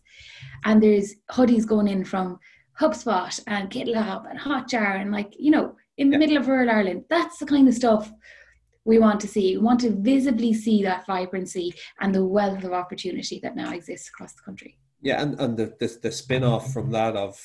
And 0.63 0.81
there's 0.81 1.15
hoodies 1.29 1.67
going 1.67 1.87
in 1.87 2.03
from 2.03 2.39
HubSpot 2.79 3.39
and 3.47 3.69
GitLab 3.69 4.29
and 4.29 4.39
Hotjar 4.39 4.99
and 5.01 5.11
like, 5.11 5.33
you 5.37 5.51
know, 5.51 5.75
in 5.97 6.09
the 6.09 6.15
yeah. 6.15 6.19
middle 6.19 6.37
of 6.37 6.47
rural 6.47 6.69
Ireland. 6.69 7.05
That's 7.09 7.37
the 7.37 7.45
kind 7.45 7.67
of 7.67 7.73
stuff 7.73 8.11
we 8.85 8.99
want 8.99 9.19
to 9.21 9.27
see. 9.27 9.57
We 9.57 9.63
want 9.63 9.81
to 9.81 9.89
visibly 9.89 10.53
see 10.53 10.83
that 10.83 11.05
vibrancy 11.05 11.73
and 11.99 12.13
the 12.13 12.23
wealth 12.23 12.63
of 12.63 12.71
opportunity 12.71 13.39
that 13.41 13.55
now 13.55 13.73
exists 13.73 14.07
across 14.07 14.33
the 14.33 14.43
country. 14.43 14.77
Yeah, 15.01 15.21
and, 15.21 15.39
and 15.39 15.57
the, 15.57 15.75
the, 15.79 15.97
the 16.03 16.11
spin 16.11 16.43
off 16.43 16.71
from 16.71 16.91
that 16.91 17.15
of 17.15 17.39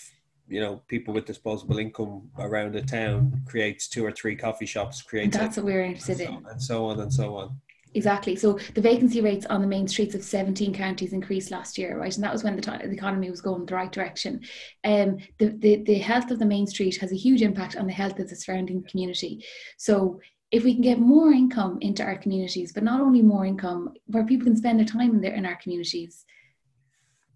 you 0.49 0.61
know 0.61 0.83
people 0.89 1.15
with 1.15 1.27
disposable 1.27 1.79
income 1.79 2.29
around 2.39 2.75
the 2.75 2.83
town 2.83 3.43
creates 3.47 3.89
two 3.89 4.05
or 4.05 4.11
three 4.11 4.35
coffee 4.35 4.67
shops 4.67 5.01
creates 5.01 5.37
that's 5.37 5.57
what 5.57 5.65
we're 5.65 5.85
interested 5.85 6.21
and 6.21 6.29
so, 6.29 6.39
in. 6.39 6.47
and 6.47 6.63
so 6.63 6.85
on 6.87 7.01
and 7.01 7.13
so 7.13 7.37
on. 7.37 7.61
Exactly. 7.93 8.37
So 8.37 8.57
the 8.75 8.81
vacancy 8.81 9.21
rates 9.21 9.47
on 9.47 9.63
the 9.63 9.67
main 9.67 9.89
streets 9.89 10.15
of 10.15 10.23
17 10.23 10.73
counties 10.73 11.13
increased 11.13 11.51
last 11.51 11.77
year 11.77 11.99
right? 11.99 12.15
And 12.15 12.23
that 12.23 12.33
was 12.33 12.45
when 12.45 12.57
the, 12.57 12.63
the 12.63 12.91
economy 12.91 13.31
was 13.31 13.41
going 13.41 13.65
the 13.67 13.75
right 13.75 13.91
direction. 13.91 14.41
Um 14.85 15.19
the, 15.39 15.49
the 15.59 15.83
the 15.85 15.99
health 15.99 16.31
of 16.31 16.39
the 16.39 16.47
main 16.47 16.67
street 16.67 16.97
has 16.99 17.13
a 17.13 17.17
huge 17.17 17.43
impact 17.43 17.77
on 17.77 17.87
the 17.87 17.93
health 17.93 18.19
of 18.19 18.29
the 18.29 18.37
surrounding 18.37 18.83
community. 18.85 19.45
So 19.77 20.21
if 20.51 20.65
we 20.65 20.75
can 20.75 20.83
get 20.83 20.99
more 20.99 21.31
income 21.31 21.79
into 21.81 22.03
our 22.03 22.17
communities, 22.17 22.73
but 22.73 22.83
not 22.83 23.01
only 23.01 23.23
more 23.23 23.45
income, 23.47 23.95
where 24.07 24.25
people 24.25 24.47
can 24.47 24.57
spend 24.57 24.79
their 24.79 24.87
time 24.87 25.11
in, 25.11 25.21
there, 25.21 25.35
in 25.35 25.47
our 25.47 25.57
communities, 25.57 26.25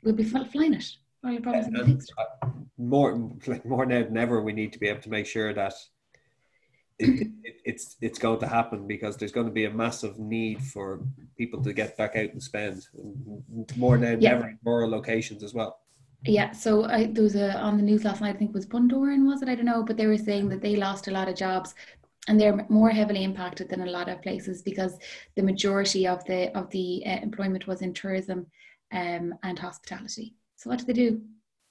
we'll 0.02 0.14
be 0.14 0.24
flying 0.24 0.74
it. 0.74 0.96
All 1.24 1.30
your 1.30 1.40
problems 1.40 1.68
will 1.72 1.84
be 1.84 1.92
fixed. 1.92 2.12
Uh, 2.18 2.48
more, 2.76 3.30
like 3.46 3.64
more 3.64 3.86
now 3.86 4.02
than 4.02 4.16
ever, 4.16 4.42
we 4.42 4.52
need 4.52 4.72
to 4.72 4.78
be 4.78 4.88
able 4.88 5.00
to 5.02 5.10
make 5.10 5.26
sure 5.26 5.54
that 5.54 5.74
it, 6.98 7.28
it, 7.42 7.56
it's 7.64 7.96
it's 8.00 8.18
going 8.18 8.38
to 8.40 8.46
happen 8.46 8.86
because 8.86 9.16
there's 9.16 9.32
going 9.32 9.46
to 9.46 9.52
be 9.52 9.64
a 9.64 9.70
massive 9.70 10.18
need 10.18 10.62
for 10.62 11.00
people 11.36 11.62
to 11.62 11.72
get 11.72 11.96
back 11.96 12.14
out 12.14 12.30
and 12.30 12.42
spend 12.42 12.86
more 13.76 13.96
now 13.96 14.10
than 14.10 14.20
yeah. 14.20 14.30
ever 14.30 14.48
in 14.48 14.58
rural 14.64 14.90
locations 14.90 15.42
as 15.42 15.54
well. 15.54 15.80
Yeah, 16.24 16.52
so 16.52 16.84
I, 16.84 17.06
there 17.06 17.24
was 17.24 17.36
a 17.36 17.58
on 17.58 17.76
the 17.76 17.82
news 17.82 18.04
last 18.04 18.20
night. 18.20 18.34
I 18.34 18.38
think 18.38 18.50
it 18.50 18.54
was 18.54 18.66
Bundoran, 18.66 19.26
was 19.26 19.42
it? 19.42 19.48
I 19.48 19.54
don't 19.54 19.64
know, 19.64 19.82
but 19.82 19.96
they 19.96 20.06
were 20.06 20.18
saying 20.18 20.48
that 20.50 20.62
they 20.62 20.76
lost 20.76 21.08
a 21.08 21.10
lot 21.10 21.28
of 21.28 21.36
jobs 21.36 21.74
and 22.28 22.40
they're 22.40 22.66
more 22.68 22.90
heavily 22.90 23.24
impacted 23.24 23.68
than 23.68 23.82
a 23.82 23.90
lot 23.90 24.08
of 24.08 24.22
places 24.22 24.62
because 24.62 24.98
the 25.36 25.42
majority 25.42 26.06
of 26.06 26.24
the 26.24 26.56
of 26.56 26.70
the 26.70 27.02
uh, 27.06 27.18
employment 27.22 27.66
was 27.66 27.82
in 27.82 27.92
tourism 27.92 28.46
um, 28.92 29.34
and 29.42 29.58
hospitality. 29.58 30.34
So 30.56 30.70
what 30.70 30.78
do 30.78 30.84
they 30.86 30.92
do? 30.92 31.20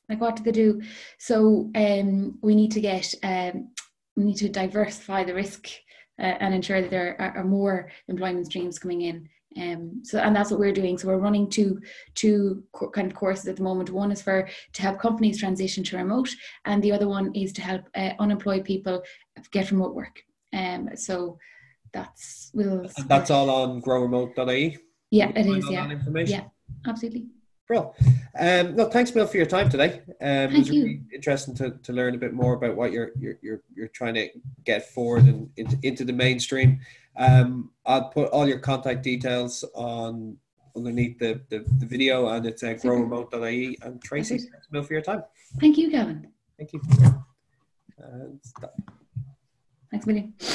Like 0.09 0.21
what 0.21 0.35
do 0.35 0.43
they 0.43 0.51
do? 0.51 0.81
So 1.17 1.71
um, 1.75 2.37
we 2.41 2.55
need 2.55 2.71
to 2.71 2.81
get 2.81 3.13
um, 3.23 3.69
we 4.15 4.25
need 4.25 4.37
to 4.37 4.49
diversify 4.49 5.23
the 5.23 5.33
risk 5.33 5.69
uh, 6.19 6.35
and 6.39 6.53
ensure 6.53 6.81
that 6.81 6.91
there 6.91 7.19
are, 7.19 7.37
are, 7.37 7.43
more 7.43 7.89
employment 8.07 8.45
streams 8.45 8.77
coming 8.77 9.01
in. 9.01 9.27
Um, 9.59 10.01
so 10.03 10.19
and 10.19 10.35
that's 10.35 10.51
what 10.51 10.59
we're 10.59 10.71
doing. 10.71 10.97
So 10.97 11.07
we're 11.07 11.17
running 11.17 11.49
two 11.49 11.79
two 12.13 12.63
co- 12.73 12.89
kind 12.89 13.11
of 13.11 13.17
courses 13.17 13.47
at 13.47 13.55
the 13.55 13.63
moment. 13.63 13.89
One 13.89 14.11
is 14.11 14.21
for 14.21 14.47
to 14.73 14.81
help 14.81 14.99
companies 14.99 15.39
transition 15.39 15.83
to 15.85 15.97
remote, 15.97 16.29
and 16.65 16.83
the 16.83 16.91
other 16.91 17.07
one 17.07 17.33
is 17.33 17.53
to 17.53 17.61
help 17.61 17.83
uh, 17.95 18.11
unemployed 18.19 18.65
people 18.65 19.01
get 19.51 19.71
remote 19.71 19.95
work. 19.95 20.21
Um, 20.53 20.89
so 20.95 21.37
that's 21.91 22.51
we'll. 22.53 22.81
And 22.97 23.09
that's 23.09 23.29
all 23.29 23.49
on 23.49 23.81
growremote.ie. 23.81 24.77
Yeah, 25.11 25.31
it 25.35 25.45
is. 25.45 25.69
Yeah, 25.69 25.93
yeah, 26.25 26.43
absolutely. 26.87 27.27
Bro, 27.67 27.93
um, 28.37 28.75
no, 28.75 28.89
thanks, 28.89 29.09
Bill, 29.11 29.25
for 29.25 29.37
your 29.37 29.45
time 29.45 29.69
today. 29.69 30.01
Um, 30.07 30.17
Thank 30.19 30.51
it 30.51 30.57
was 30.57 30.69
you. 30.69 30.83
really 30.83 31.01
interesting 31.13 31.55
to, 31.55 31.71
to 31.71 31.93
learn 31.93 32.13
a 32.13 32.17
bit 32.17 32.33
more 32.33 32.55
about 32.55 32.75
what 32.75 32.91
you're 32.91 33.11
you're 33.17 33.37
you're, 33.41 33.61
you're 33.73 33.87
trying 33.87 34.15
to 34.15 34.29
get 34.65 34.89
forward 34.89 35.25
and 35.25 35.49
into, 35.55 35.77
into 35.81 36.03
the 36.03 36.13
mainstream. 36.13 36.79
Um, 37.15 37.71
I'll 37.85 38.09
put 38.09 38.29
all 38.31 38.47
your 38.47 38.59
contact 38.59 39.03
details 39.03 39.63
on 39.75 40.37
underneath 40.75 41.19
the, 41.19 41.41
the, 41.49 41.63
the 41.79 41.85
video, 41.85 42.27
and 42.27 42.45
it's 42.45 42.63
uh, 42.63 42.73
growremote.ie. 42.73 43.77
And 43.81 44.03
Tracy, 44.03 44.39
thanks, 44.39 44.67
Bill, 44.69 44.83
for 44.83 44.93
your 44.93 45.01
time. 45.01 45.23
Thank 45.59 45.77
you, 45.77 45.89
Gavin. 45.89 46.27
Thank 46.57 46.73
you. 46.73 46.81
And 47.97 48.39
stop. 48.43 48.73
Thanks 49.93 50.07
million. 50.07 50.33